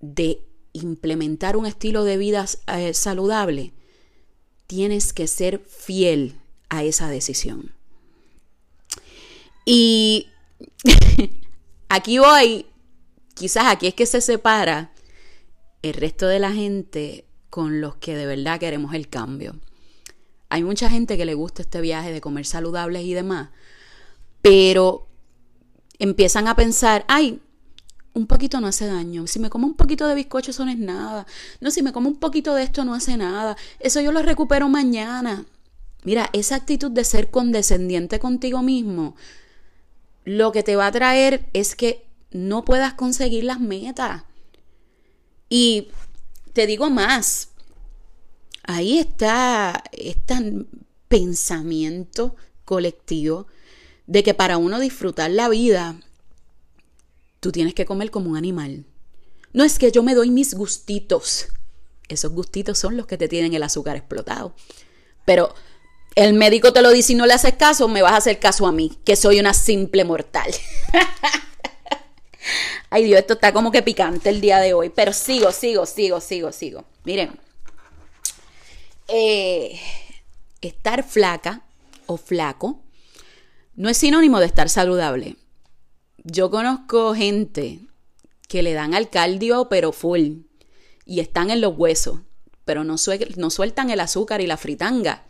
de 0.00 0.40
implementar 0.72 1.56
un 1.56 1.66
estilo 1.66 2.04
de 2.04 2.16
vida 2.16 2.46
eh, 2.66 2.94
saludable, 2.94 3.72
tienes 4.66 5.12
que 5.12 5.26
ser 5.26 5.60
fiel 5.60 6.40
a 6.68 6.82
esa 6.82 7.08
decisión. 7.08 7.72
Y 9.64 10.28
aquí 11.88 12.18
voy, 12.18 12.66
quizás 13.34 13.66
aquí 13.66 13.86
es 13.86 13.94
que 13.94 14.06
se 14.06 14.20
separa 14.20 14.92
el 15.82 15.94
resto 15.94 16.26
de 16.26 16.38
la 16.38 16.52
gente 16.52 17.24
con 17.48 17.80
los 17.80 17.96
que 17.96 18.14
de 18.14 18.26
verdad 18.26 18.60
queremos 18.60 18.94
el 18.94 19.08
cambio. 19.08 19.56
Hay 20.48 20.64
mucha 20.64 20.90
gente 20.90 21.16
que 21.16 21.24
le 21.24 21.34
gusta 21.34 21.62
este 21.62 21.80
viaje 21.80 22.12
de 22.12 22.20
comer 22.20 22.46
saludables 22.46 23.04
y 23.04 23.14
demás, 23.14 23.50
pero 24.42 25.06
empiezan 25.98 26.48
a 26.48 26.56
pensar, 26.56 27.04
ay, 27.08 27.40
un 28.14 28.26
poquito 28.26 28.60
no 28.60 28.66
hace 28.66 28.86
daño. 28.86 29.26
Si 29.26 29.38
me 29.38 29.50
como 29.50 29.66
un 29.66 29.74
poquito 29.74 30.06
de 30.08 30.14
bizcocho, 30.14 30.50
eso 30.50 30.64
no 30.64 30.70
es 30.70 30.78
nada. 30.78 31.26
No, 31.60 31.70
si 31.70 31.82
me 31.82 31.92
como 31.92 32.08
un 32.08 32.16
poquito 32.16 32.54
de 32.54 32.64
esto, 32.64 32.84
no 32.84 32.94
hace 32.94 33.16
nada. 33.16 33.56
Eso 33.78 34.00
yo 34.00 34.12
lo 34.12 34.22
recupero 34.22 34.68
mañana. 34.68 35.44
Mira, 36.02 36.30
esa 36.32 36.56
actitud 36.56 36.90
de 36.90 37.04
ser 37.04 37.30
condescendiente 37.30 38.18
contigo 38.18 38.62
mismo, 38.62 39.14
lo 40.24 40.50
que 40.50 40.62
te 40.62 40.76
va 40.76 40.86
a 40.86 40.92
traer 40.92 41.48
es 41.52 41.76
que 41.76 42.06
no 42.30 42.64
puedas 42.64 42.94
conseguir 42.94 43.44
las 43.44 43.60
metas. 43.60 44.24
Y 45.50 45.88
te 46.54 46.66
digo 46.66 46.88
más, 46.88 47.48
ahí 48.62 48.98
está 48.98 49.82
este 49.92 50.64
pensamiento 51.08 52.36
colectivo 52.64 53.48
de 54.06 54.22
que 54.22 54.32
para 54.32 54.58
uno 54.58 54.78
disfrutar 54.78 55.30
la 55.32 55.48
vida, 55.48 56.00
tú 57.40 57.50
tienes 57.50 57.74
que 57.74 57.84
comer 57.84 58.10
como 58.12 58.30
un 58.30 58.36
animal. 58.36 58.86
No 59.52 59.64
es 59.64 59.78
que 59.78 59.90
yo 59.90 60.04
me 60.04 60.14
doy 60.14 60.30
mis 60.30 60.54
gustitos. 60.54 61.48
Esos 62.08 62.32
gustitos 62.32 62.78
son 62.78 62.96
los 62.96 63.06
que 63.06 63.18
te 63.18 63.28
tienen 63.28 63.52
el 63.52 63.64
azúcar 63.64 63.96
explotado. 63.96 64.54
Pero 65.24 65.52
el 66.14 66.34
médico 66.34 66.72
te 66.72 66.82
lo 66.82 66.90
dice 66.90 67.12
y 67.12 67.16
no 67.16 67.26
le 67.26 67.34
haces 67.34 67.54
caso, 67.54 67.88
me 67.88 68.02
vas 68.02 68.12
a 68.12 68.16
hacer 68.18 68.38
caso 68.38 68.66
a 68.68 68.72
mí, 68.72 68.98
que 69.04 69.16
soy 69.16 69.40
una 69.40 69.54
simple 69.54 70.04
mortal. 70.04 70.50
Ay 72.88 73.04
Dios, 73.04 73.20
esto 73.20 73.34
está 73.34 73.52
como 73.52 73.70
que 73.70 73.82
picante 73.82 74.30
el 74.30 74.40
día 74.40 74.58
de 74.58 74.74
hoy, 74.74 74.90
pero 74.90 75.12
sigo, 75.12 75.52
sigo, 75.52 75.86
sigo, 75.86 76.20
sigo, 76.20 76.52
sigo. 76.52 76.84
Miren, 77.04 77.30
eh, 79.08 79.78
estar 80.60 81.02
flaca 81.02 81.62
o 82.06 82.16
flaco 82.16 82.82
no 83.74 83.88
es 83.88 83.96
sinónimo 83.96 84.40
de 84.40 84.46
estar 84.46 84.68
saludable. 84.68 85.36
Yo 86.24 86.50
conozco 86.50 87.14
gente 87.14 87.80
que 88.48 88.62
le 88.62 88.72
dan 88.72 88.94
al 88.94 89.08
cardio 89.08 89.68
pero 89.68 89.92
full 89.92 90.42
y 91.06 91.20
están 91.20 91.50
en 91.50 91.60
los 91.60 91.76
huesos, 91.76 92.20
pero 92.64 92.84
no, 92.84 92.96
no 93.36 93.50
sueltan 93.50 93.90
el 93.90 94.00
azúcar 94.00 94.40
y 94.40 94.46
la 94.46 94.56
fritanga. 94.56 95.24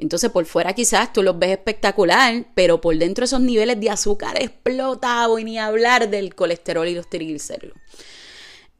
Entonces 0.00 0.30
por 0.30 0.46
fuera 0.46 0.72
quizás 0.72 1.12
tú 1.12 1.22
los 1.22 1.38
ves 1.38 1.50
espectacular, 1.50 2.46
pero 2.54 2.80
por 2.80 2.96
dentro 2.96 3.24
esos 3.24 3.40
niveles 3.40 3.78
de 3.78 3.90
azúcar 3.90 4.40
explotados 4.40 5.40
y 5.40 5.44
ni 5.44 5.58
hablar 5.58 6.08
del 6.10 6.34
colesterol 6.34 6.88
y 6.88 6.94
los 6.94 7.08
triglicéridos. 7.08 7.76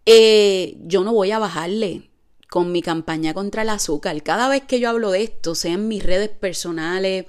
Eh, 0.07 0.77
yo 0.81 1.05
no 1.05 1.13
voy 1.13 1.31
a 1.31 1.39
bajarle 1.39 2.11
con 2.49 2.73
mi 2.73 2.83
campaña 2.83 3.35
contra 3.35 3.63
el 3.63 3.69
azúcar. 3.69 4.21
Cada 4.23 4.49
vez 4.49 4.63
que 4.63 4.81
yo 4.81 4.89
hablo 4.89 5.11
de 5.11 5.23
esto, 5.23 5.55
sea 5.55 5.75
en 5.75 5.89
mis 5.89 6.03
redes 6.03 6.31
personales 6.31 7.27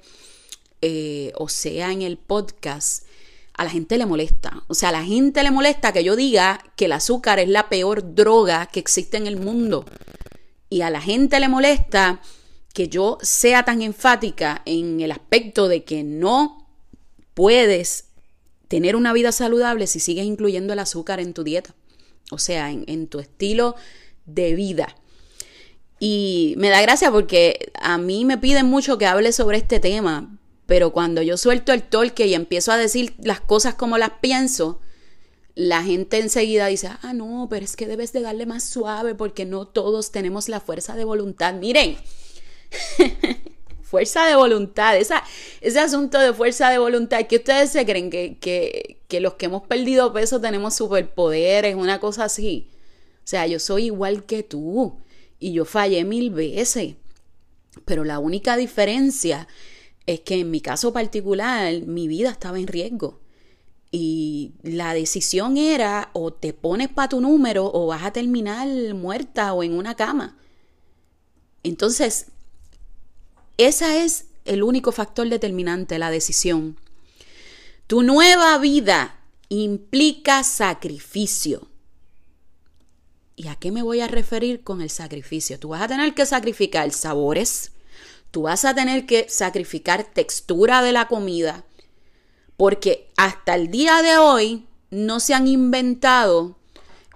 eh, 0.82 1.32
o 1.36 1.48
sea 1.48 1.92
en 1.92 2.02
el 2.02 2.18
podcast, 2.18 3.06
a 3.54 3.64
la 3.64 3.70
gente 3.70 3.98
le 3.98 4.08
molesta. 4.08 4.64
O 4.68 4.74
sea, 4.74 4.90
a 4.90 4.94
la 4.94 5.04
gente 5.04 5.44
le 5.44 5.52
molesta 5.52 5.94
que 5.94 6.04
yo 6.04 6.16
diga 6.16 6.64
que 6.76 6.86
el 6.86 6.94
azúcar 6.94 7.40
es 7.40 7.50
la 7.50 7.70
peor 7.70 8.16
droga 8.16 8.66
que 8.66 8.80
existe 8.80 9.18
en 9.18 9.28
el 9.28 9.38
mundo. 9.38 9.86
Y 10.70 10.82
a 10.82 10.90
la 10.90 11.02
gente 11.02 11.40
le 11.40 11.50
molesta 11.50 12.22
que 12.74 12.88
yo 12.88 13.18
sea 13.22 13.64
tan 13.64 13.82
enfática 13.82 14.62
en 14.66 15.02
el 15.02 15.12
aspecto 15.12 15.68
de 15.68 15.84
que 15.84 16.04
no 16.04 16.68
puedes 17.34 18.06
tener 18.68 18.96
una 18.96 19.14
vida 19.14 19.32
saludable 19.32 19.88
si 19.88 20.00
sigues 20.00 20.26
incluyendo 20.26 20.74
el 20.74 20.80
azúcar 20.80 21.20
en 21.20 21.34
tu 21.34 21.44
dieta, 21.44 21.76
o 22.32 22.38
sea, 22.38 22.72
en, 22.72 23.08
tu 23.08 23.20
estilo 23.20 23.76
de 24.26 24.56
vida. 24.56 24.96
Y 26.00 26.56
me 26.58 26.70
da 26.70 26.82
gracia 26.82 27.12
porque 27.12 27.72
a 27.76 27.98
mí 27.98 28.24
me 28.24 28.38
piden 28.38 28.68
mucho 28.68 28.98
que 28.98 29.06
hable 29.06 29.34
sobre 29.34 29.58
este 29.58 29.80
tema, 29.80 30.40
pero 30.66 30.94
cuando 30.94 31.22
yo 31.22 31.36
suelto 31.36 31.74
el 31.74 31.84
torque 31.84 32.28
y 32.28 32.34
empiezo 32.34 32.72
a 32.72 32.78
decir 32.78 33.14
las 33.22 33.42
cosas 33.42 33.76
como 33.76 33.98
las 33.98 34.12
pienso, 34.22 34.80
la 35.54 35.84
gente 35.84 36.20
enseguida 36.20 36.68
dice, 36.68 36.90
ah, 37.02 37.14
no, 37.14 37.48
pero 37.50 37.66
es 37.66 37.76
que 37.76 37.88
debes 37.88 38.14
de 38.14 38.22
darle 38.22 38.46
más 38.46 38.64
suave 38.64 39.16
porque 39.16 39.46
no 39.46 39.68
todos 39.68 40.12
tenemos 40.12 40.48
la 40.48 40.62
fuerza 40.62 40.96
de 40.96 41.04
voluntad. 41.04 41.54
Miren, 41.56 41.98
fuerza 43.92 44.26
de 44.26 44.36
voluntad, 44.36 44.98
esa, 44.98 45.22
ese 45.60 45.80
asunto 45.80 46.18
de 46.18 46.34
fuerza 46.34 46.70
de 46.70 46.78
voluntad, 46.78 47.28
que 47.28 47.36
ustedes 47.36 47.72
se 47.72 47.86
creen 47.86 48.10
que, 48.10 48.38
que, 48.40 49.20
los 49.20 49.34
que 49.34 49.48
hemos 49.48 49.64
perdido 49.68 50.14
peso 50.14 50.40
tenemos 50.40 50.76
superpoderes, 50.76 51.76
una 51.76 52.00
cosa 52.00 52.24
así. 52.24 52.70
O 53.18 53.28
sea, 53.28 53.46
yo 53.48 53.60
soy 53.60 53.86
igual 53.86 54.26
que 54.26 54.44
tú 54.44 54.98
y 55.40 55.52
yo 55.52 55.66
fallé 55.66 56.06
mil 56.06 56.32
veces. 56.32 56.96
Pero 57.84 58.04
la 58.06 58.20
única 58.20 58.56
diferencia 58.56 59.48
es 60.06 60.22
que 60.22 60.40
en 60.40 60.52
mi 60.52 60.62
caso 60.62 60.94
particular 60.94 61.74
mi 61.82 62.08
vida 62.08 62.32
estaba 62.32 62.60
en 62.60 62.68
riesgo. 62.68 63.20
Y 63.92 64.54
la 64.64 64.94
decisión 64.94 65.58
era 65.58 66.12
o 66.14 66.32
te 66.32 66.54
pones 66.54 66.88
para 66.88 67.10
tu 67.10 67.20
número 67.20 67.70
o 67.74 67.88
vas 67.88 68.04
a 68.04 68.14
terminar 68.14 68.68
muerta 68.94 69.52
o 69.52 69.64
en 69.64 69.74
una 69.74 69.96
cama. 69.96 70.38
Entonces, 71.64 72.28
ese 73.64 74.04
es 74.04 74.26
el 74.46 74.64
único 74.64 74.92
factor 74.92 75.28
determinante, 75.30 76.00
la 76.00 76.12
decisión. 76.12 76.80
Tu 77.88 78.04
nueva 78.04 78.58
vida 78.58 79.20
implica 79.50 80.44
sacrificio. 80.44 81.68
¿Y 83.36 83.48
a 83.48 83.56
qué 83.56 83.72
me 83.72 83.84
voy 83.84 84.02
a 84.02 84.08
referir 84.08 84.64
con 84.64 84.82
el 84.82 84.90
sacrificio? 84.90 85.60
Tú 85.60 85.70
vas 85.70 85.82
a 85.82 85.88
tener 85.88 86.14
que 86.14 86.26
sacrificar 86.26 86.92
sabores, 86.92 87.72
tú 88.30 88.44
vas 88.44 88.66
a 88.66 88.74
tener 88.74 89.06
que 89.06 89.28
sacrificar 89.30 90.04
textura 90.04 90.82
de 90.82 90.92
la 90.92 91.08
comida, 91.08 91.66
porque 92.56 93.10
hasta 93.18 93.56
el 93.56 93.72
día 93.72 94.02
de 94.02 94.18
hoy 94.18 94.68
no 94.90 95.20
se 95.20 95.34
han 95.34 95.48
inventado 95.48 96.58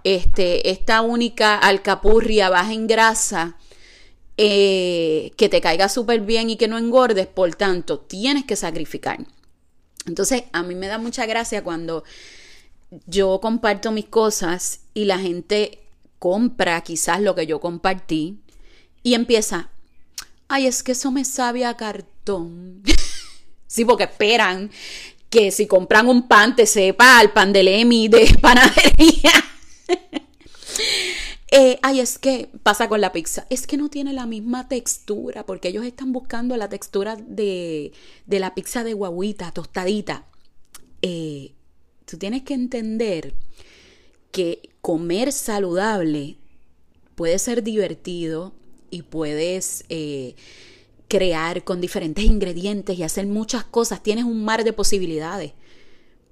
este, 0.03 0.69
esta 0.69 1.01
única 1.01 1.57
alcapurria 1.57 2.49
baja 2.49 2.73
en 2.73 2.87
grasa 2.87 3.57
eh, 4.37 5.31
que 5.37 5.49
te 5.49 5.61
caiga 5.61 5.89
súper 5.89 6.21
bien 6.21 6.49
y 6.49 6.57
que 6.57 6.67
no 6.67 6.77
engordes, 6.77 7.27
por 7.27 7.55
tanto, 7.55 7.99
tienes 7.99 8.45
que 8.45 8.55
sacrificar. 8.55 9.19
Entonces, 10.05 10.43
a 10.51 10.63
mí 10.63 10.75
me 10.75 10.87
da 10.87 10.97
mucha 10.97 11.25
gracia 11.25 11.63
cuando 11.63 12.03
yo 13.07 13.39
comparto 13.41 13.91
mis 13.91 14.05
cosas 14.05 14.81
y 14.93 15.05
la 15.05 15.19
gente 15.19 15.79
compra 16.19 16.81
quizás 16.81 17.21
lo 17.21 17.35
que 17.35 17.47
yo 17.47 17.59
compartí 17.59 18.39
y 19.03 19.13
empieza, 19.13 19.69
ay, 20.47 20.67
es 20.67 20.83
que 20.83 20.93
eso 20.93 21.11
me 21.11 21.25
sabe 21.25 21.65
a 21.65 21.77
cartón. 21.77 22.83
sí, 23.67 23.85
porque 23.85 24.05
esperan 24.05 24.71
que 25.29 25.51
si 25.51 25.67
compran 25.67 26.07
un 26.07 26.27
pan 26.27 26.55
te 26.55 26.65
sepa 26.65 27.19
al 27.19 27.31
pan 27.31 27.53
de 27.53 27.63
Lemi 27.63 28.07
de 28.07 28.37
panadería. 28.41 29.33
Eh, 31.57 31.79
ay, 31.83 32.01
es 32.01 32.19
que 32.19 32.49
pasa 32.63 32.89
con 32.89 32.99
la 32.99 33.13
pizza. 33.13 33.47
Es 33.49 33.65
que 33.65 33.77
no 33.77 33.87
tiene 33.89 34.11
la 34.11 34.25
misma 34.25 34.67
textura 34.67 35.45
porque 35.45 35.69
ellos 35.69 35.85
están 35.85 36.11
buscando 36.11 36.57
la 36.57 36.67
textura 36.67 37.15
de, 37.15 37.93
de 38.25 38.39
la 38.39 38.53
pizza 38.53 38.83
de 38.83 38.91
guaguita, 38.93 39.53
tostadita. 39.53 40.25
Eh, 41.01 41.53
tú 42.05 42.17
tienes 42.17 42.43
que 42.43 42.55
entender 42.55 43.35
que 44.33 44.69
comer 44.81 45.31
saludable 45.31 46.35
puede 47.15 47.39
ser 47.39 47.63
divertido 47.63 48.51
y 48.89 49.03
puedes 49.03 49.85
eh, 49.87 50.35
crear 51.07 51.63
con 51.63 51.79
diferentes 51.79 52.25
ingredientes 52.25 52.99
y 52.99 53.03
hacer 53.03 53.27
muchas 53.27 53.63
cosas. 53.63 54.03
Tienes 54.03 54.25
un 54.25 54.43
mar 54.43 54.65
de 54.65 54.73
posibilidades, 54.73 55.53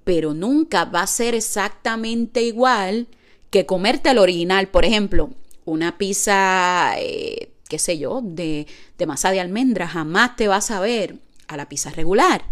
pero 0.04 0.34
nunca 0.34 0.84
va 0.84 1.00
a 1.00 1.06
ser 1.06 1.34
exactamente 1.34 2.42
igual 2.42 3.08
que 3.54 3.66
comerte 3.66 4.10
el 4.10 4.18
original. 4.18 4.66
Por 4.66 4.84
ejemplo, 4.84 5.30
una 5.64 5.96
pizza, 5.96 6.94
eh, 6.98 7.52
qué 7.68 7.78
sé 7.78 7.98
yo, 7.98 8.20
de, 8.20 8.66
de 8.98 9.06
masa 9.06 9.30
de 9.30 9.38
almendra 9.38 9.86
jamás 9.86 10.34
te 10.34 10.48
va 10.48 10.56
a 10.56 10.60
saber 10.60 11.20
a 11.46 11.56
la 11.56 11.68
pizza 11.68 11.90
regular. 11.90 12.44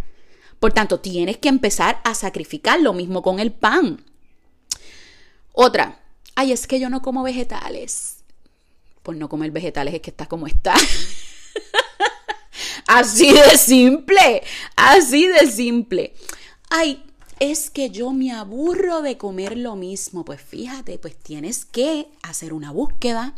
Por 0.60 0.72
tanto, 0.72 1.00
tienes 1.00 1.38
que 1.38 1.48
empezar 1.48 2.00
a 2.04 2.14
sacrificar 2.14 2.80
lo 2.80 2.92
mismo 2.92 3.20
con 3.20 3.40
el 3.40 3.50
pan. 3.50 4.04
Otra, 5.50 6.00
ay, 6.36 6.52
es 6.52 6.68
que 6.68 6.78
yo 6.78 6.88
no 6.88 7.02
como 7.02 7.24
vegetales. 7.24 8.18
Por 9.02 9.16
no 9.16 9.28
comer 9.28 9.50
vegetales 9.50 9.94
es 9.94 10.02
que 10.02 10.10
estás 10.10 10.28
como 10.28 10.46
está. 10.46 10.76
así 12.86 13.32
de 13.32 13.58
simple, 13.58 14.44
así 14.76 15.26
de 15.26 15.50
simple. 15.50 16.14
Ay, 16.70 17.04
es 17.42 17.70
que 17.70 17.90
yo 17.90 18.12
me 18.12 18.30
aburro 18.30 19.02
de 19.02 19.18
comer 19.18 19.58
lo 19.58 19.74
mismo. 19.74 20.24
Pues 20.24 20.40
fíjate, 20.40 20.96
pues 21.00 21.16
tienes 21.16 21.64
que 21.64 22.08
hacer 22.22 22.52
una 22.52 22.70
búsqueda, 22.70 23.34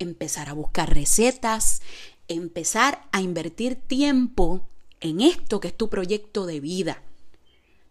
empezar 0.00 0.48
a 0.48 0.52
buscar 0.52 0.92
recetas, 0.92 1.80
empezar 2.26 3.06
a 3.12 3.20
invertir 3.20 3.76
tiempo 3.76 4.66
en 4.98 5.20
esto 5.20 5.60
que 5.60 5.68
es 5.68 5.76
tu 5.76 5.88
proyecto 5.88 6.44
de 6.44 6.58
vida. 6.58 7.02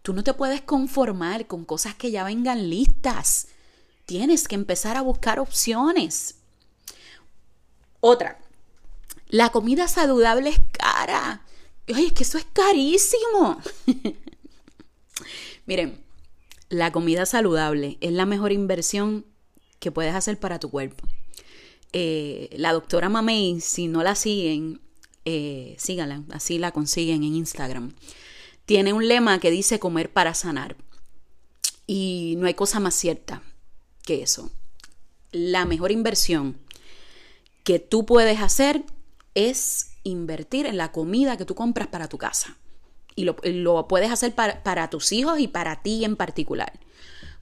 Tú 0.02 0.12
no 0.12 0.22
te 0.22 0.34
puedes 0.34 0.60
conformar 0.60 1.46
con 1.46 1.64
cosas 1.64 1.94
que 1.94 2.10
ya 2.10 2.22
vengan 2.22 2.68
listas. 2.68 3.48
Tienes 4.04 4.48
que 4.48 4.56
empezar 4.56 4.98
a 4.98 5.00
buscar 5.00 5.40
opciones. 5.40 6.36
Otra, 8.00 8.38
la 9.28 9.48
comida 9.48 9.88
saludable 9.88 10.50
es 10.50 10.60
cara. 10.70 11.46
Ay, 11.88 12.08
es 12.08 12.12
que 12.12 12.24
eso 12.24 12.36
es 12.36 12.46
carísimo. 12.52 13.58
Miren, 15.66 16.04
la 16.68 16.92
comida 16.92 17.26
saludable 17.26 17.98
es 18.00 18.12
la 18.12 18.26
mejor 18.26 18.52
inversión 18.52 19.24
que 19.78 19.92
puedes 19.92 20.14
hacer 20.14 20.38
para 20.38 20.58
tu 20.58 20.70
cuerpo. 20.70 21.06
Eh, 21.92 22.50
la 22.56 22.72
doctora 22.72 23.08
Mamey, 23.08 23.60
si 23.60 23.88
no 23.88 24.02
la 24.02 24.14
siguen, 24.14 24.80
eh, 25.24 25.76
síganla, 25.78 26.24
así 26.30 26.58
la 26.58 26.72
consiguen 26.72 27.22
en 27.22 27.34
Instagram. 27.34 27.94
Tiene 28.64 28.92
un 28.92 29.06
lema 29.06 29.38
que 29.38 29.50
dice 29.50 29.78
comer 29.78 30.12
para 30.12 30.34
sanar. 30.34 30.76
Y 31.86 32.34
no 32.38 32.46
hay 32.46 32.54
cosa 32.54 32.80
más 32.80 32.94
cierta 32.94 33.42
que 34.04 34.22
eso. 34.22 34.50
La 35.30 35.64
mejor 35.66 35.92
inversión 35.92 36.58
que 37.62 37.78
tú 37.78 38.06
puedes 38.06 38.40
hacer 38.40 38.84
es 39.34 39.90
invertir 40.02 40.66
en 40.66 40.76
la 40.76 40.92
comida 40.92 41.36
que 41.36 41.44
tú 41.44 41.54
compras 41.54 41.88
para 41.88 42.08
tu 42.08 42.18
casa. 42.18 42.56
Y 43.16 43.24
lo, 43.24 43.88
puedes 43.88 44.12
hacer 44.12 44.34
para, 44.34 44.62
para 44.62 44.90
tus 44.90 45.10
hijos 45.10 45.40
y 45.40 45.48
para 45.48 45.82
ti 45.82 46.04
en 46.04 46.16
particular. 46.16 46.78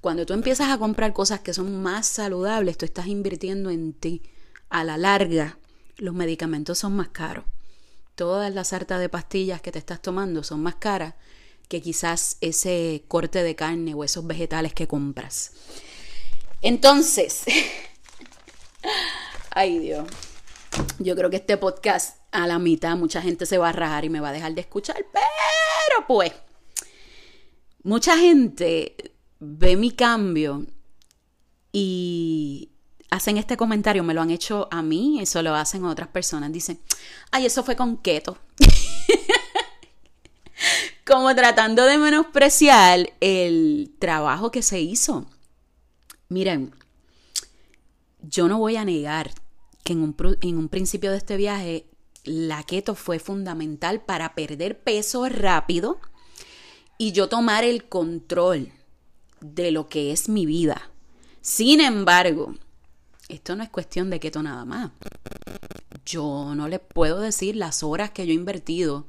Cuando 0.01 0.25
tú 0.25 0.33
empiezas 0.33 0.71
a 0.71 0.79
comprar 0.79 1.13
cosas 1.13 1.41
que 1.41 1.53
son 1.53 1.83
más 1.83 2.07
saludables, 2.07 2.79
tú 2.79 2.85
estás 2.85 3.09
invirtiendo 3.09 3.71
en 3.71 3.93
ti. 3.93 4.23
A 4.69 4.85
la 4.85 4.97
larga, 4.97 5.59
los 5.97 6.15
medicamentos 6.15 6.79
son 6.79 6.95
más 6.95 7.09
caros. 7.09 7.45
Todas 8.15 8.55
las 8.55 8.73
hartas 8.73 9.01
de 9.01 9.09
pastillas 9.09 9.61
que 9.61 9.73
te 9.73 9.79
estás 9.79 10.01
tomando 10.01 10.43
son 10.45 10.63
más 10.63 10.77
caras 10.77 11.15
que 11.69 11.81
quizás 11.81 12.37
ese 12.41 13.05
corte 13.09 13.43
de 13.43 13.57
carne 13.57 13.95
o 13.95 14.05
esos 14.05 14.27
vegetales 14.27 14.75
que 14.75 14.87
compras. 14.87 15.53
Entonces, 16.63 17.45
ay 19.51 19.79
Dios, 19.79 20.07
yo 20.99 21.17
creo 21.17 21.31
que 21.31 21.37
este 21.37 21.57
podcast 21.57 22.19
a 22.31 22.47
la 22.47 22.59
mitad 22.59 22.97
mucha 22.97 23.23
gente 23.23 23.47
se 23.47 23.59
va 23.59 23.71
a 23.71 23.73
rajar 23.73 24.05
y 24.05 24.11
me 24.11 24.21
va 24.21 24.29
a 24.29 24.33
dejar 24.33 24.55
de 24.55 24.61
escuchar, 24.61 25.05
pero 25.13 25.25
pues, 26.07 26.33
mucha 27.83 28.19
gente 28.19 29.13
ve 29.39 29.77
mi 29.77 29.91
cambio 29.91 30.67
y 31.73 32.71
hacen 33.11 33.37
este 33.37 33.57
comentario, 33.57 34.03
me 34.03 34.15
lo 34.15 34.23
han 34.23 34.31
hecho 34.31 34.69
a 34.71 34.83
mí, 34.83 35.21
eso 35.21 35.43
lo 35.43 35.55
hacen 35.55 35.85
otras 35.85 36.09
personas, 36.09 36.53
dicen, 36.53 36.81
ay, 37.31 37.47
eso 37.47 37.63
fue 37.63 37.77
con 37.77 37.97
keto. 37.97 38.37
Como 41.07 41.35
tratando 41.35 41.85
de 41.85 41.99
menospreciar 41.99 43.13
el 43.21 43.93
trabajo 43.99 44.51
que 44.51 44.63
se 44.63 44.81
hizo. 44.81 45.27
Miren, 46.29 46.75
yo 48.23 48.49
no 48.49 48.59
voy 48.59 48.77
a 48.77 48.85
negar 48.85 49.33
que 49.85 49.93
en 49.93 50.59
un 50.59 50.69
principio 50.69 51.11
de 51.11 51.19
este 51.19 51.37
viaje 51.37 51.87
la 52.25 52.63
keto 52.63 52.95
fue 52.95 53.19
fundamental 53.19 54.01
para 54.01 54.35
perder 54.35 54.81
peso 54.81 55.29
rápido 55.29 56.01
y 56.99 57.13
yo 57.13 57.29
tomar 57.29 57.65
el 57.65 57.89
control 57.89 58.73
de 59.41 59.71
lo 59.71 59.89
que 59.89 60.13
es 60.13 60.29
mi 60.29 60.47
vida. 60.47 60.91
Sin 61.43 61.81
embargo, 61.81 62.55
esto 63.29 63.57
no 63.57 63.63
es 63.63 63.69
cuestión 63.69 64.11
de 64.11 64.21
keto 64.21 64.43
nada 64.43 64.65
más. 64.65 64.91
Yo 66.07 66.55
no 66.55 66.69
les 66.69 66.81
puedo 66.81 67.21
decir 67.21 67.57
las 67.57 67.83
horas 67.83 68.11
que 68.11 68.27
yo 68.27 68.33
he 68.33 68.37
invertido 68.37 69.07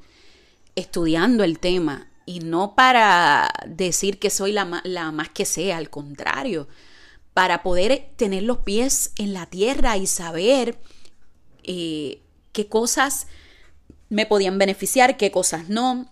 estudiando 0.75 1.43
el 1.43 1.59
tema 1.59 2.09
y 2.25 2.39
no 2.39 2.75
para 2.75 3.49
decir 3.67 4.19
que 4.19 4.29
soy 4.29 4.51
la, 4.51 4.65
más 4.65 5.29
que 5.29 5.45
sea, 5.45 5.77
al 5.77 5.89
contrario, 5.89 6.67
para 7.33 7.63
poder 7.63 8.11
tener 8.15 8.43
los 8.43 8.59
pies 8.59 9.11
en 9.17 9.33
la 9.33 9.45
tierra 9.45 9.97
y 9.97 10.07
saber 10.07 10.77
eh, 11.63 12.21
qué 12.55 12.67
cosas 12.67 13.27
me 14.09 14.25
podían 14.25 14.57
beneficiar, 14.57 15.17
qué 15.17 15.29
cosas 15.29 15.67
no, 15.67 16.09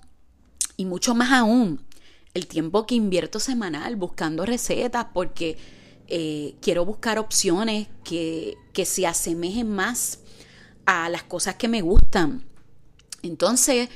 y 0.76 0.86
mucho 0.86 1.16
más 1.16 1.32
aún, 1.32 1.82
el 2.34 2.48
tiempo 2.48 2.86
que 2.86 2.96
invierto 2.96 3.40
semanal 3.40 3.96
buscando 3.96 4.46
recetas, 4.46 5.08
porque 5.14 5.58
eh, 6.08 6.56
quiero 6.62 6.84
buscar 6.86 7.18
opciones 7.18 7.88
que, 8.04 8.58
que 8.74 8.86
se 8.86 9.08
asemejen 9.08 9.72
más 9.72 10.20
a 10.86 11.08
las 11.10 11.24
cosas 11.24 11.56
que 11.56 11.70
me 11.70 11.82
gustan. 11.82 12.44
Entonces, 13.22 13.88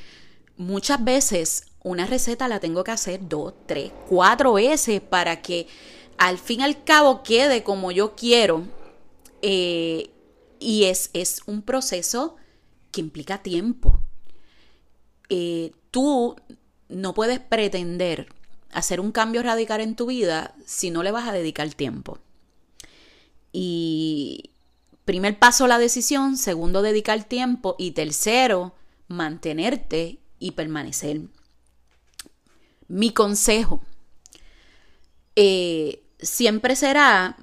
muchas 0.55 1.03
veces 1.03 1.65
una 1.83 2.05
receta 2.05 2.47
la 2.47 2.61
tengo 2.61 2.85
que 2.85 2.91
hacer 2.91 3.27
dos, 3.27 3.53
tres, 3.65 3.91
cuatro 4.07 4.53
veces 4.53 5.01
para 5.01 5.41
que 5.41 5.67
al 6.17 6.37
fin 6.37 6.61
y 6.61 6.63
al 6.63 6.83
cabo 6.85 7.23
quede 7.23 7.63
como 7.63 7.91
yo 7.91 8.15
quiero. 8.15 8.63
Eh, 9.41 10.11
y 10.59 10.85
es, 10.85 11.09
es, 11.13 11.41
un 11.45 11.61
proceso 11.61 12.35
que 12.91 13.01
implica 13.01 13.43
tiempo. 13.43 13.99
Eh, 15.29 15.71
tú 15.91 16.35
no 16.89 17.13
puedes 17.13 17.39
pretender 17.39 18.27
hacer 18.71 18.99
un 18.99 19.11
cambio 19.11 19.43
radical 19.43 19.81
en 19.81 19.95
tu 19.95 20.07
vida 20.07 20.55
si 20.65 20.91
no 20.91 21.03
le 21.03 21.11
vas 21.11 21.27
a 21.27 21.31
dedicar 21.31 21.73
tiempo. 21.73 22.19
Y 23.51 24.51
primer 25.05 25.39
paso, 25.39 25.67
la 25.67 25.79
decisión. 25.79 26.37
Segundo, 26.37 26.81
dedicar 26.81 27.23
tiempo. 27.23 27.75
Y 27.79 27.91
tercero, 27.91 28.75
mantenerte 29.07 30.19
y 30.39 30.51
permanecer. 30.51 31.21
Mi 32.87 33.11
consejo. 33.11 33.81
Eh, 35.35 36.03
siempre 36.19 36.75
será 36.75 37.37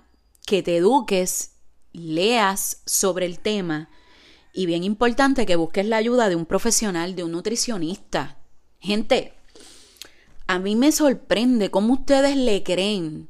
que 0.46 0.62
te 0.62 0.76
eduques, 0.76 1.53
leas 1.94 2.82
sobre 2.84 3.24
el 3.24 3.38
tema 3.38 3.88
y 4.52 4.66
bien 4.66 4.84
importante 4.84 5.46
que 5.46 5.56
busques 5.56 5.86
la 5.86 5.96
ayuda 5.96 6.28
de 6.28 6.36
un 6.36 6.46
profesional, 6.46 7.16
de 7.16 7.24
un 7.24 7.32
nutricionista. 7.32 8.36
Gente, 8.80 9.32
a 10.46 10.58
mí 10.58 10.76
me 10.76 10.92
sorprende 10.92 11.70
cómo 11.70 11.94
ustedes 11.94 12.36
le 12.36 12.62
creen 12.62 13.28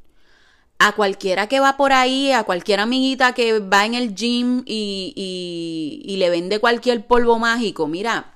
a 0.79 0.93
cualquiera 0.93 1.47
que 1.47 1.61
va 1.61 1.77
por 1.77 1.93
ahí, 1.93 2.33
a 2.33 2.45
cualquier 2.45 2.81
amiguita 2.81 3.33
que 3.33 3.61
va 3.61 3.87
en 3.87 3.95
el 3.95 4.15
gym 4.15 4.63
y, 4.67 6.03
y, 6.05 6.17
le 6.17 6.31
vende 6.31 6.59
cualquier 6.59 7.07
polvo 7.07 7.39
mágico. 7.39 7.87
Mira, 7.87 8.35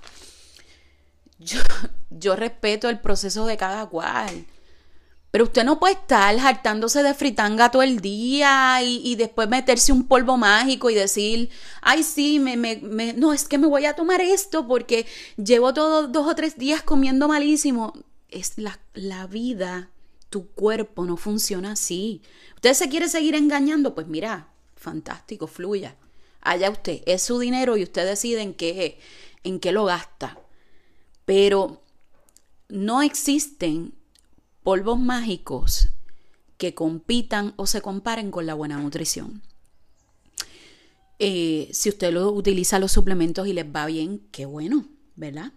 yo, 1.39 1.61
yo 2.11 2.37
respeto 2.37 2.89
el 2.89 3.01
proceso 3.01 3.45
de 3.45 3.57
cada 3.57 3.87
cual. 3.87 4.47
Pero 5.31 5.45
usted 5.45 5.65
no 5.65 5.79
puede 5.79 5.95
estar 5.95 6.39
hartándose 6.39 7.03
de 7.03 7.13
fritanga 7.13 7.71
todo 7.71 7.83
el 7.83 8.01
día 8.01 8.83
y, 8.83 9.15
después 9.17 9.49
meterse 9.49 9.93
un 9.93 10.07
polvo 10.07 10.39
mágico 10.39 10.89
y 10.89 10.95
decir, 10.95 11.51
ay, 11.83 12.03
sí, 12.03 12.39
me, 12.39 12.57
me, 12.57 13.13
no, 13.13 13.35
es 13.35 13.47
que 13.47 13.59
me 13.59 13.67
voy 13.67 13.85
a 13.85 13.95
tomar 13.95 14.23
esto 14.23 14.67
porque 14.67 15.07
llevo 15.37 15.75
todos 15.75 16.11
dos 16.13 16.27
o 16.27 16.35
tres 16.35 16.57
días 16.57 16.83
comiendo 16.83 17.29
malísimo. 17.29 17.93
es 18.31 18.57
la, 18.57 18.79
la 18.95 19.27
vida, 19.27 19.91
tu 20.31 20.49
cuerpo 20.49 21.05
no 21.05 21.19
funciona 21.19 21.73
así. 21.73 22.23
¿Usted 22.55 22.73
se 22.73 22.89
quiere 22.89 23.09
seguir 23.09 23.35
engañando? 23.35 23.95
Pues 23.95 24.07
mira, 24.07 24.49
fantástico, 24.77 25.47
fluya. 25.47 25.95
Allá 26.41 26.71
usted, 26.71 27.03
es 27.05 27.23
su 27.23 27.39
dinero 27.39 27.77
y 27.77 27.83
usted 27.83 28.07
decide 28.07 28.41
en 28.41 28.55
qué, 28.55 28.99
en 29.45 29.61
qué 29.61 29.73
lo 29.73 29.85
gasta. 29.85 30.39
Pero 31.27 31.83
no 32.69 33.03
existen 33.03 33.98
polvos 34.69 34.99
mágicos 34.99 35.89
que 36.59 36.75
compitan 36.75 37.55
o 37.57 37.67
se 37.67 37.81
comparen 37.81 38.31
con 38.31 38.45
la 38.45 38.53
buena 38.53 38.77
nutrición. 38.77 39.41
Eh, 41.19 41.71
si 41.73 41.89
usted 41.89 42.13
lo 42.13 42.31
utiliza 42.33 42.79
los 42.79 42.93
suplementos 42.93 43.49
y 43.49 43.55
les 43.55 43.65
va 43.65 43.87
bien, 43.87 44.29
qué 44.31 44.45
bueno, 44.45 44.87
¿verdad? 45.17 45.53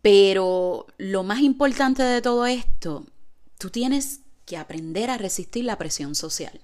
Pero 0.00 0.86
lo 0.96 1.22
más 1.22 1.40
importante 1.40 2.02
de 2.02 2.22
todo 2.22 2.46
esto, 2.46 3.04
tú 3.58 3.68
tienes 3.68 4.20
que 4.46 4.56
aprender 4.56 5.10
a 5.10 5.18
resistir 5.18 5.66
la 5.66 5.76
presión 5.76 6.14
social. 6.14 6.58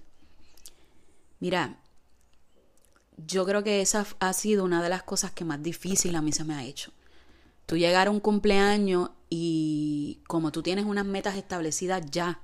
Mira, 1.40 1.78
yo 3.18 3.44
creo 3.44 3.62
que 3.62 3.82
esa 3.82 4.06
ha 4.18 4.32
sido 4.32 4.64
una 4.64 4.82
de 4.82 4.88
las 4.88 5.02
cosas 5.02 5.32
que 5.32 5.44
más 5.44 5.62
difícil 5.62 6.16
a 6.16 6.22
mí 6.22 6.32
se 6.32 6.44
me 6.44 6.54
ha 6.54 6.64
hecho. 6.64 6.90
Tú 7.66 7.76
llegar 7.76 8.06
a 8.06 8.10
un 8.10 8.20
cumpleaños 8.20 9.10
y 9.28 9.91
como 10.26 10.52
tú 10.52 10.62
tienes 10.62 10.84
unas 10.84 11.04
metas 11.04 11.36
establecidas 11.36 12.02
ya, 12.10 12.40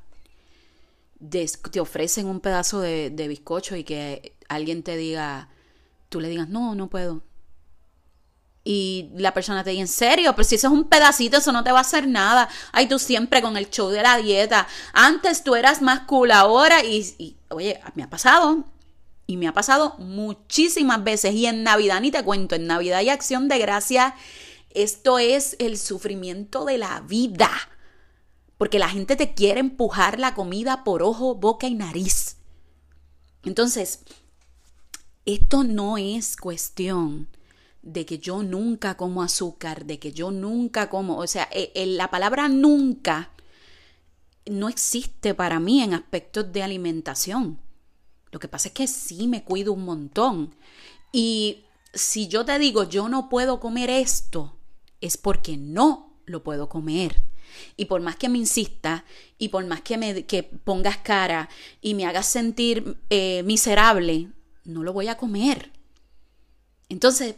te 1.20 1.81
ofrecen 1.81 2.26
un 2.26 2.40
pedazo 2.40 2.81
de, 2.81 3.11
de 3.11 3.28
bizcocho 3.28 3.76
y 3.76 3.85
que 3.85 4.37
alguien 4.48 4.83
te 4.83 4.96
diga, 4.96 5.48
tú 6.09 6.20
le 6.20 6.28
digas, 6.28 6.48
no, 6.48 6.74
no 6.74 6.88
puedo. 6.88 7.22
Y 8.64 9.09
la 9.14 9.33
persona 9.33 9.64
te 9.64 9.70
dice, 9.70 9.81
en 9.81 9.88
serio, 9.88 10.35
pero 10.35 10.46
si 10.46 10.57
eso 10.57 10.66
es 10.66 10.72
un 10.72 10.85
pedacito, 10.85 11.38
eso 11.38 11.52
no 11.52 11.64
te 11.64 11.72
va 11.72 11.78
a 11.78 11.83
hacer 11.83 12.07
nada. 12.07 12.50
Ay, 12.72 12.87
tú 12.87 12.98
siempre 12.98 13.40
con 13.40 13.57
el 13.57 13.70
show 13.70 13.88
de 13.88 14.02
la 14.02 14.18
dieta. 14.18 14.68
Antes 14.92 15.42
tú 15.42 15.54
eras 15.54 15.81
más 15.81 16.00
cool 16.00 16.31
ahora 16.33 16.85
y, 16.85 17.14
y 17.18 17.37
oye, 17.48 17.81
me 17.94 18.02
ha 18.02 18.11
pasado. 18.11 18.64
Y 19.26 19.38
me 19.38 19.48
ha 19.48 19.54
pasado 19.54 19.94
muchísimas 19.98 21.02
veces. 21.02 21.35
Y 21.35 21.46
en 21.46 21.62
Navidad 21.62 22.00
ni 22.02 22.11
te 22.11 22.22
cuento, 22.22 22.57
en 22.57 22.66
Navidad 22.66 23.00
y 23.00 23.09
Acción 23.09 23.48
de 23.48 23.59
Gracia, 23.59 24.14
esto 24.70 25.18
es 25.18 25.57
el 25.59 25.78
sufrimiento 25.78 26.64
de 26.64 26.78
la 26.78 27.00
vida. 27.00 27.50
Porque 28.57 28.78
la 28.78 28.88
gente 28.88 29.16
te 29.16 29.35
quiere 29.35 29.61
empujar 29.61 30.18
la 30.18 30.35
comida 30.35 30.85
por 30.85 31.02
ojo, 31.02 31.35
boca 31.35 31.66
y 31.68 31.74
nariz. 31.74 32.37
Entonces, 33.44 34.00
esto 35.24 35.62
no 35.64 35.96
es 35.96 36.37
cuestión 36.37 37.28
de 37.83 38.04
que 38.04 38.18
yo 38.18 38.42
nunca 38.42 38.96
como 38.96 39.22
azúcar, 39.22 39.87
de 39.87 39.98
que 39.98 40.12
yo 40.12 40.31
nunca 40.31 40.90
como, 40.90 41.18
o 41.18 41.26
sea, 41.26 41.48
e, 41.52 41.70
e, 41.74 41.87
la 41.87 42.11
palabra 42.11 42.48
nunca 42.48 43.31
no 44.46 44.68
existe 44.68 45.35
para 45.35 45.61
mí 45.61 45.83
en 45.83 45.94
aspectos 45.94 46.52
de 46.52 46.62
alimentación. 46.62 47.61
Lo 48.31 48.38
que 48.38 48.48
pasa 48.48 48.68
es 48.68 48.74
que 48.74 48.87
sí 48.87 49.28
me 49.28 49.44
cuido 49.44 49.72
un 49.72 49.85
montón. 49.85 50.54
Y 51.12 51.64
si 51.94 52.28
yo 52.28 52.44
te 52.44 52.59
digo 52.59 52.85
yo 52.85 53.09
no 53.09 53.28
puedo 53.28 53.61
comer 53.61 53.90
esto, 53.90 54.58
es 55.00 55.16
porque 55.16 55.56
no 55.56 56.20
lo 56.26 56.42
puedo 56.42 56.68
comer. 56.68 57.22
Y 57.76 57.87
por 57.87 58.00
más 58.02 58.16
que 58.16 58.28
me 58.28 58.38
insista 58.38 59.04
y 59.38 59.48
por 59.48 59.64
más 59.66 59.80
que 59.80 59.96
me 59.96 60.26
que 60.26 60.42
pongas 60.42 60.98
cara 60.98 61.48
y 61.80 61.94
me 61.94 62.06
hagas 62.06 62.26
sentir 62.26 62.98
eh, 63.11 63.42
miserable, 63.44 64.30
no 64.64 64.82
lo 64.82 64.92
voy 64.92 65.08
a 65.08 65.16
comer. 65.16 65.72
Entonces, 66.88 67.37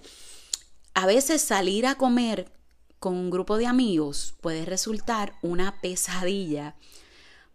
a 0.95 1.07
veces 1.07 1.43
salir 1.43 1.87
a 1.87 1.95
comer 1.95 2.53
con 2.99 3.15
un 3.15 3.31
grupo 3.31 3.57
de 3.57 3.67
amigos 3.67 4.35
puede 4.41 4.65
resultar 4.65 5.35
una 5.43 5.81
pesadilla 5.81 6.77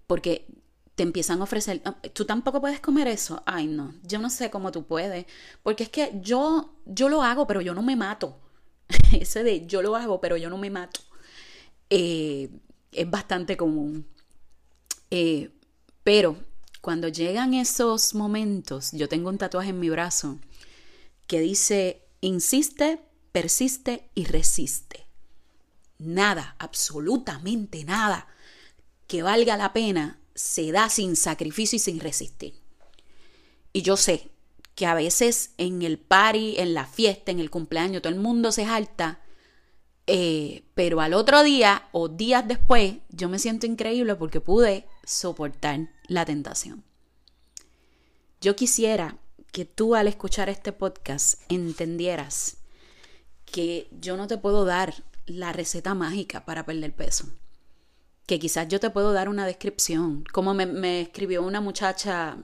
porque 0.08 0.48
te 0.96 1.04
empiezan 1.04 1.42
a 1.42 1.44
ofrecer, 1.44 1.82
ah, 1.86 1.96
tú 2.14 2.26
tampoco 2.26 2.62
puedes 2.62 2.80
comer 2.80 3.08
eso. 3.08 3.44
Ay, 3.46 3.68
no, 3.68 3.94
yo 4.04 4.20
no 4.20 4.30
sé 4.30 4.50
cómo 4.50 4.72
tú 4.72 4.86
puedes, 4.86 5.26
porque 5.62 5.84
es 5.84 5.90
que 5.90 6.14
yo 6.22 6.74
yo 6.86 7.10
lo 7.10 7.22
hago, 7.22 7.48
pero 7.48 7.62
yo 7.62 7.74
no 7.74 7.82
me 7.82 7.96
mato. 7.96 8.40
Ese 9.20 9.44
de 9.44 9.66
yo 9.68 9.82
lo 9.82 9.96
hago, 9.96 10.22
pero 10.22 10.38
yo 10.38 10.50
no 10.50 10.58
me 10.58 10.70
mato. 10.70 11.02
Eh, 11.90 12.50
es 12.92 13.10
bastante 13.10 13.58
común. 13.58 14.08
Eh, 15.12 15.52
pero 16.04 16.38
cuando 16.82 17.08
llegan 17.08 17.54
esos 17.54 18.14
momentos, 18.14 18.92
yo 18.92 19.10
tengo 19.10 19.30
un 19.30 19.38
tatuaje 19.38 19.70
en 19.70 19.80
mi 19.80 19.90
brazo 19.90 20.40
que 21.28 21.40
dice, 21.40 22.04
insiste, 22.22 23.02
persiste 23.32 24.10
y 24.16 24.26
resiste. 24.26 25.06
Nada, 25.98 26.56
absolutamente 26.60 27.84
nada 27.86 28.28
que 29.08 29.24
valga 29.24 29.58
la 29.58 29.74
pena 29.74 30.20
se 30.34 30.72
da 30.72 30.90
sin 30.90 31.16
sacrificio 31.16 31.78
y 31.78 31.80
sin 31.80 32.00
resistir. 32.00 32.54
Y 33.72 33.82
yo 33.82 33.98
sé 33.98 34.30
que 34.76 34.86
a 34.86 34.94
veces 34.94 35.52
en 35.58 35.82
el 35.82 35.98
party, 35.98 36.56
en 36.58 36.74
la 36.74 36.86
fiesta, 36.86 37.32
en 37.32 37.40
el 37.40 37.50
cumpleaños, 37.50 38.02
todo 38.02 38.14
el 38.14 38.20
mundo 38.20 38.52
se 38.52 38.66
jalta, 38.66 39.22
eh, 40.08 40.64
pero 40.76 41.02
al 41.02 41.14
otro 41.14 41.42
día 41.44 41.88
o 41.92 42.10
días 42.10 42.48
después 42.48 42.98
yo 43.10 43.30
me 43.30 43.40
siento 43.40 43.66
increíble 43.66 44.16
porque 44.16 44.42
pude 44.42 44.86
soportar 45.06 45.90
la 46.08 46.26
tentación. 46.26 46.84
Yo 48.42 48.56
quisiera 48.56 49.18
que 49.52 49.66
tú 49.66 49.96
al 49.96 50.08
escuchar 50.08 50.50
este 50.50 50.74
podcast 50.74 51.42
entendieras 51.50 52.58
que 53.46 53.88
yo 53.92 54.18
no 54.18 54.28
te 54.28 54.38
puedo 54.38 54.66
dar 54.66 54.94
la 55.26 55.54
receta 55.54 55.96
mágica 55.96 56.46
para 56.46 56.66
perder 56.66 56.94
peso. 56.94 57.28
Que 58.26 58.38
quizás 58.38 58.68
yo 58.68 58.80
te 58.80 58.90
puedo 58.90 59.14
dar 59.14 59.30
una 59.30 59.46
descripción, 59.46 60.26
como 60.34 60.54
me, 60.54 61.02
escribió 61.02 61.44
una 61.44 61.62
muchacha 61.62 62.38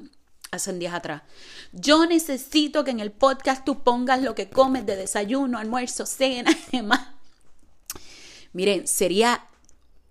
hace 0.52 0.74
días 0.74 0.94
atrás. 0.94 1.24
Yo 1.72 2.06
necesito 2.06 2.84
que 2.84 2.92
en 2.92 3.00
el 3.00 3.12
podcast 3.12 3.64
tú 3.66 3.84
pongas 3.84 4.22
lo 4.22 4.36
que 4.36 4.50
comes 4.50 4.86
de 4.86 4.98
desayuno, 4.98 5.58
almuerzo, 5.58 6.06
cena 6.06 6.52
y 6.52 6.78
demás. 6.78 7.08
Miren, 8.54 8.88
sería 8.88 9.48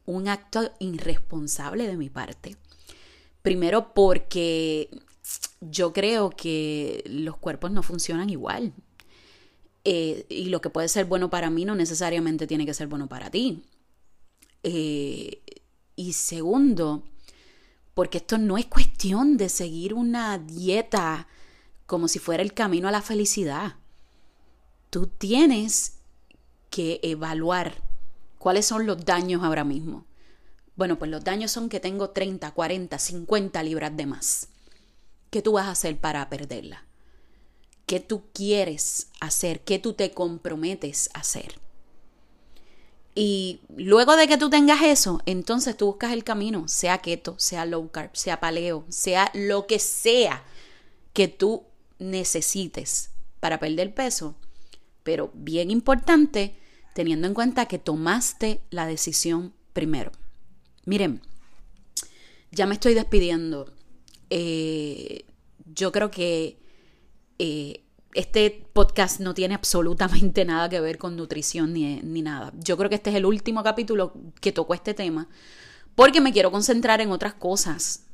un 0.06 0.28
acto 0.28 0.72
irresponsable 0.80 1.86
de 1.86 1.96
mi 1.96 2.08
parte 2.08 2.56
Primero 3.42 3.94
porque 3.94 4.90
yo 5.60 5.92
creo 5.92 6.30
que 6.30 7.02
los 7.06 7.36
cuerpos 7.36 7.70
no 7.70 7.82
funcionan 7.82 8.28
igual. 8.28 8.74
Eh, 9.84 10.26
y 10.28 10.46
lo 10.46 10.60
que 10.60 10.68
puede 10.68 10.88
ser 10.88 11.06
bueno 11.06 11.30
para 11.30 11.48
mí 11.48 11.64
no 11.64 11.74
necesariamente 11.74 12.46
tiene 12.46 12.66
que 12.66 12.74
ser 12.74 12.86
bueno 12.88 13.08
para 13.08 13.30
ti. 13.30 13.62
Eh, 14.62 15.40
y 15.96 16.12
segundo, 16.12 17.04
porque 17.94 18.18
esto 18.18 18.38
no 18.38 18.58
es 18.58 18.66
cuestión 18.66 19.36
de 19.36 19.48
seguir 19.48 19.94
una 19.94 20.38
dieta 20.38 21.26
como 21.86 22.08
si 22.08 22.18
fuera 22.18 22.42
el 22.42 22.54
camino 22.54 22.88
a 22.88 22.92
la 22.92 23.02
felicidad. 23.02 23.76
Tú 24.90 25.06
tienes 25.06 25.94
que 26.70 27.00
evaluar 27.02 27.82
cuáles 28.38 28.66
son 28.66 28.86
los 28.86 29.04
daños 29.04 29.42
ahora 29.42 29.64
mismo. 29.64 30.06
Bueno, 30.76 30.98
pues 30.98 31.10
los 31.10 31.24
daños 31.24 31.50
son 31.50 31.68
que 31.68 31.80
tengo 31.80 32.10
30, 32.10 32.50
40, 32.52 32.98
50 32.98 33.62
libras 33.62 33.96
de 33.96 34.06
más. 34.06 34.48
¿Qué 35.30 35.42
tú 35.42 35.52
vas 35.52 35.66
a 35.66 35.72
hacer 35.72 35.98
para 35.98 36.28
perderla? 36.30 36.84
¿Qué 37.86 38.00
tú 38.00 38.22
quieres 38.32 39.08
hacer? 39.20 39.62
¿Qué 39.62 39.78
tú 39.78 39.94
te 39.94 40.12
comprometes 40.12 41.10
a 41.12 41.20
hacer? 41.20 41.60
Y 43.22 43.60
luego 43.76 44.16
de 44.16 44.26
que 44.26 44.38
tú 44.38 44.48
tengas 44.48 44.80
eso, 44.80 45.20
entonces 45.26 45.76
tú 45.76 45.84
buscas 45.84 46.14
el 46.14 46.24
camino, 46.24 46.66
sea 46.68 47.02
keto, 47.02 47.34
sea 47.38 47.66
low 47.66 47.90
carb, 47.90 48.16
sea 48.16 48.40
paleo, 48.40 48.86
sea 48.88 49.30
lo 49.34 49.66
que 49.66 49.78
sea 49.78 50.42
que 51.12 51.28
tú 51.28 51.64
necesites 51.98 53.10
para 53.38 53.60
perder 53.60 53.92
peso. 53.92 54.36
Pero 55.02 55.30
bien 55.34 55.70
importante, 55.70 56.56
teniendo 56.94 57.26
en 57.26 57.34
cuenta 57.34 57.66
que 57.66 57.78
tomaste 57.78 58.62
la 58.70 58.86
decisión 58.86 59.52
primero. 59.74 60.12
Miren, 60.86 61.20
ya 62.52 62.64
me 62.64 62.72
estoy 62.72 62.94
despidiendo. 62.94 63.70
Eh, 64.30 65.26
yo 65.66 65.92
creo 65.92 66.10
que 66.10 66.58
eh, 67.38 67.84
este 68.14 68.66
podcast 68.72 69.20
no 69.20 69.34
tiene 69.34 69.54
absolutamente 69.54 70.44
nada 70.46 70.68
que 70.68 70.80
ver 70.80 70.98
con 70.98 71.16
nutrición 71.16 71.72
ni, 71.72 72.00
ni 72.02 72.22
nada. 72.22 72.52
Yo 72.58 72.76
creo 72.76 72.88
que 72.88 72.96
este 72.96 73.10
es 73.10 73.16
el 73.16 73.26
último 73.26 73.62
capítulo 73.62 74.12
que 74.40 74.52
tocó 74.52 74.74
este 74.74 74.94
tema 74.94 75.28
porque 75.94 76.20
me 76.20 76.32
quiero 76.32 76.50
concentrar 76.50 77.00
en 77.00 77.10
otras 77.10 77.34
cosas, 77.34 78.04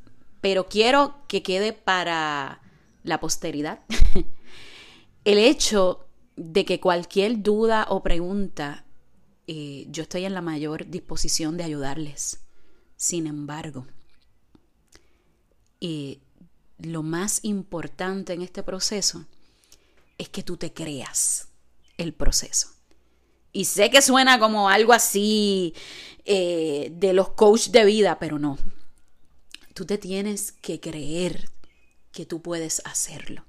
pero 0.40 0.66
quiero 0.68 1.16
que 1.28 1.42
quede 1.42 1.72
para 1.72 2.60
la 3.02 3.20
posteridad 3.20 3.80
el 5.24 5.38
hecho 5.38 6.06
de 6.36 6.64
que 6.64 6.80
cualquier 6.80 7.42
duda 7.42 7.86
o 7.88 8.02
pregunta, 8.02 8.84
eh, 9.46 9.86
yo 9.88 10.02
estoy 10.02 10.24
en 10.24 10.34
la 10.34 10.42
mayor 10.42 10.88
disposición 10.88 11.56
de 11.56 11.64
ayudarles. 11.64 12.40
Sin 12.96 13.26
embargo, 13.26 13.86
y 15.80 16.20
lo 16.78 17.02
más 17.02 17.40
importante 17.42 18.32
en 18.32 18.42
este 18.42 18.62
proceso 18.62 19.26
es 20.18 20.28
que 20.28 20.42
tú 20.42 20.56
te 20.56 20.72
creas 20.72 21.48
el 21.96 22.12
proceso. 22.12 22.68
Y 23.52 23.64
sé 23.64 23.90
que 23.90 24.02
suena 24.02 24.38
como 24.38 24.68
algo 24.68 24.92
así 24.92 25.74
eh, 26.24 26.90
de 26.92 27.12
los 27.12 27.30
coach 27.30 27.68
de 27.68 27.84
vida, 27.84 28.18
pero 28.18 28.38
no. 28.38 28.58
Tú 29.72 29.86
te 29.86 29.98
tienes 29.98 30.52
que 30.52 30.80
creer 30.80 31.50
que 32.12 32.26
tú 32.26 32.42
puedes 32.42 32.82
hacerlo. 32.84 33.44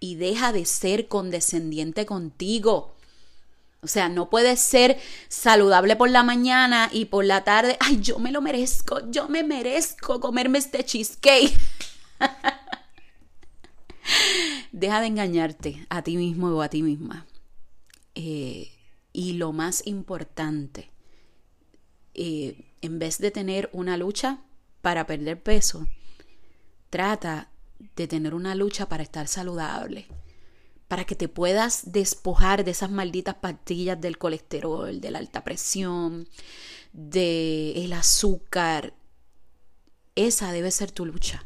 Y 0.00 0.16
deja 0.16 0.52
de 0.52 0.64
ser 0.64 1.08
condescendiente 1.08 2.06
contigo. 2.06 2.96
O 3.82 3.86
sea, 3.86 4.08
no 4.08 4.28
puedes 4.28 4.60
ser 4.60 4.98
saludable 5.28 5.96
por 5.96 6.10
la 6.10 6.22
mañana 6.22 6.90
y 6.92 7.06
por 7.06 7.24
la 7.24 7.44
tarde, 7.44 7.76
ay, 7.80 8.00
yo 8.00 8.18
me 8.18 8.32
lo 8.32 8.42
merezco, 8.42 9.10
yo 9.10 9.28
me 9.28 9.42
merezco 9.42 10.20
comerme 10.20 10.58
este 10.58 10.84
cheesecake. 10.84 11.58
Deja 14.72 15.00
de 15.00 15.06
engañarte 15.06 15.86
a 15.88 16.02
ti 16.02 16.16
mismo 16.16 16.48
o 16.48 16.62
a 16.62 16.68
ti 16.68 16.82
misma. 16.82 17.26
Eh, 18.14 18.72
y 19.12 19.32
lo 19.34 19.52
más 19.52 19.86
importante, 19.86 20.90
eh, 22.14 22.72
en 22.80 22.98
vez 22.98 23.18
de 23.18 23.30
tener 23.30 23.70
una 23.72 23.96
lucha 23.96 24.40
para 24.82 25.06
perder 25.06 25.42
peso, 25.42 25.86
trata 26.90 27.50
de 27.96 28.06
tener 28.06 28.34
una 28.34 28.54
lucha 28.54 28.88
para 28.88 29.02
estar 29.02 29.26
saludable 29.28 30.06
para 30.90 31.04
que 31.04 31.14
te 31.14 31.28
puedas 31.28 31.92
despojar 31.92 32.64
de 32.64 32.72
esas 32.72 32.90
malditas 32.90 33.36
pastillas 33.36 34.00
del 34.00 34.18
colesterol, 34.18 35.00
de 35.00 35.12
la 35.12 35.20
alta 35.20 35.44
presión, 35.44 36.28
del 36.92 37.76
el 37.76 37.92
azúcar. 37.92 38.92
Esa 40.16 40.50
debe 40.50 40.72
ser 40.72 40.90
tu 40.90 41.06
lucha. 41.06 41.44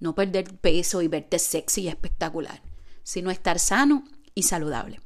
No 0.00 0.14
perder 0.14 0.54
peso 0.58 1.02
y 1.02 1.08
verte 1.08 1.38
sexy 1.38 1.82
y 1.82 1.88
espectacular, 1.88 2.62
sino 3.02 3.30
estar 3.30 3.58
sano 3.58 4.04
y 4.34 4.42
saludable. 4.42 5.00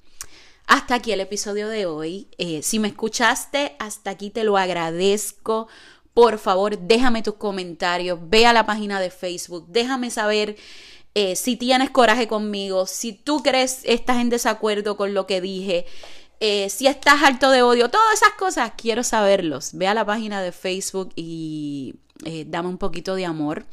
Hasta 0.70 0.94
aquí 0.94 1.10
el 1.10 1.18
episodio 1.18 1.66
de 1.66 1.86
hoy. 1.86 2.28
Eh, 2.38 2.62
si 2.62 2.78
me 2.78 2.86
escuchaste, 2.86 3.74
hasta 3.80 4.10
aquí 4.10 4.30
te 4.30 4.44
lo 4.44 4.56
agradezco. 4.56 5.66
Por 6.14 6.38
favor, 6.38 6.78
déjame 6.78 7.24
tus 7.24 7.34
comentarios, 7.34 8.20
ve 8.22 8.46
a 8.46 8.52
la 8.52 8.66
página 8.66 9.00
de 9.00 9.10
Facebook, 9.10 9.66
déjame 9.68 10.10
saber 10.10 10.56
eh, 11.14 11.34
si 11.34 11.56
tienes 11.56 11.90
coraje 11.90 12.28
conmigo, 12.28 12.86
si 12.86 13.12
tú 13.12 13.42
crees, 13.42 13.80
estás 13.82 14.18
en 14.18 14.28
desacuerdo 14.28 14.96
con 14.96 15.12
lo 15.12 15.26
que 15.26 15.40
dije, 15.40 15.86
eh, 16.38 16.70
si 16.70 16.86
estás 16.86 17.20
harto 17.24 17.50
de 17.50 17.62
odio, 17.62 17.90
todas 17.90 18.14
esas 18.14 18.34
cosas, 18.38 18.72
quiero 18.76 19.02
saberlos. 19.02 19.70
Ve 19.72 19.88
a 19.88 19.94
la 19.94 20.06
página 20.06 20.40
de 20.40 20.52
Facebook 20.52 21.10
y 21.16 21.96
dame 22.46 22.68
un 22.68 22.78
poquito 22.78 23.16
de 23.16 23.24
amor. 23.24 23.66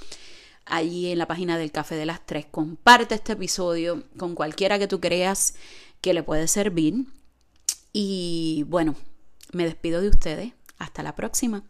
Allí 0.69 1.11
en 1.11 1.17
la 1.17 1.27
página 1.27 1.57
del 1.57 1.71
Café 1.71 1.95
de 1.95 2.05
las 2.05 2.25
Tres, 2.25 2.45
comparte 2.45 3.15
este 3.15 3.33
episodio 3.33 4.03
con 4.17 4.35
cualquiera 4.35 4.77
que 4.77 4.87
tú 4.87 4.99
creas 4.99 5.55
que 6.01 6.13
le 6.13 6.23
puede 6.23 6.47
servir. 6.47 7.05
Y 7.93 8.65
bueno, 8.67 8.95
me 9.53 9.63
despido 9.63 10.01
de 10.01 10.09
ustedes. 10.09 10.53
Hasta 10.77 11.03
la 11.03 11.15
próxima. 11.15 11.63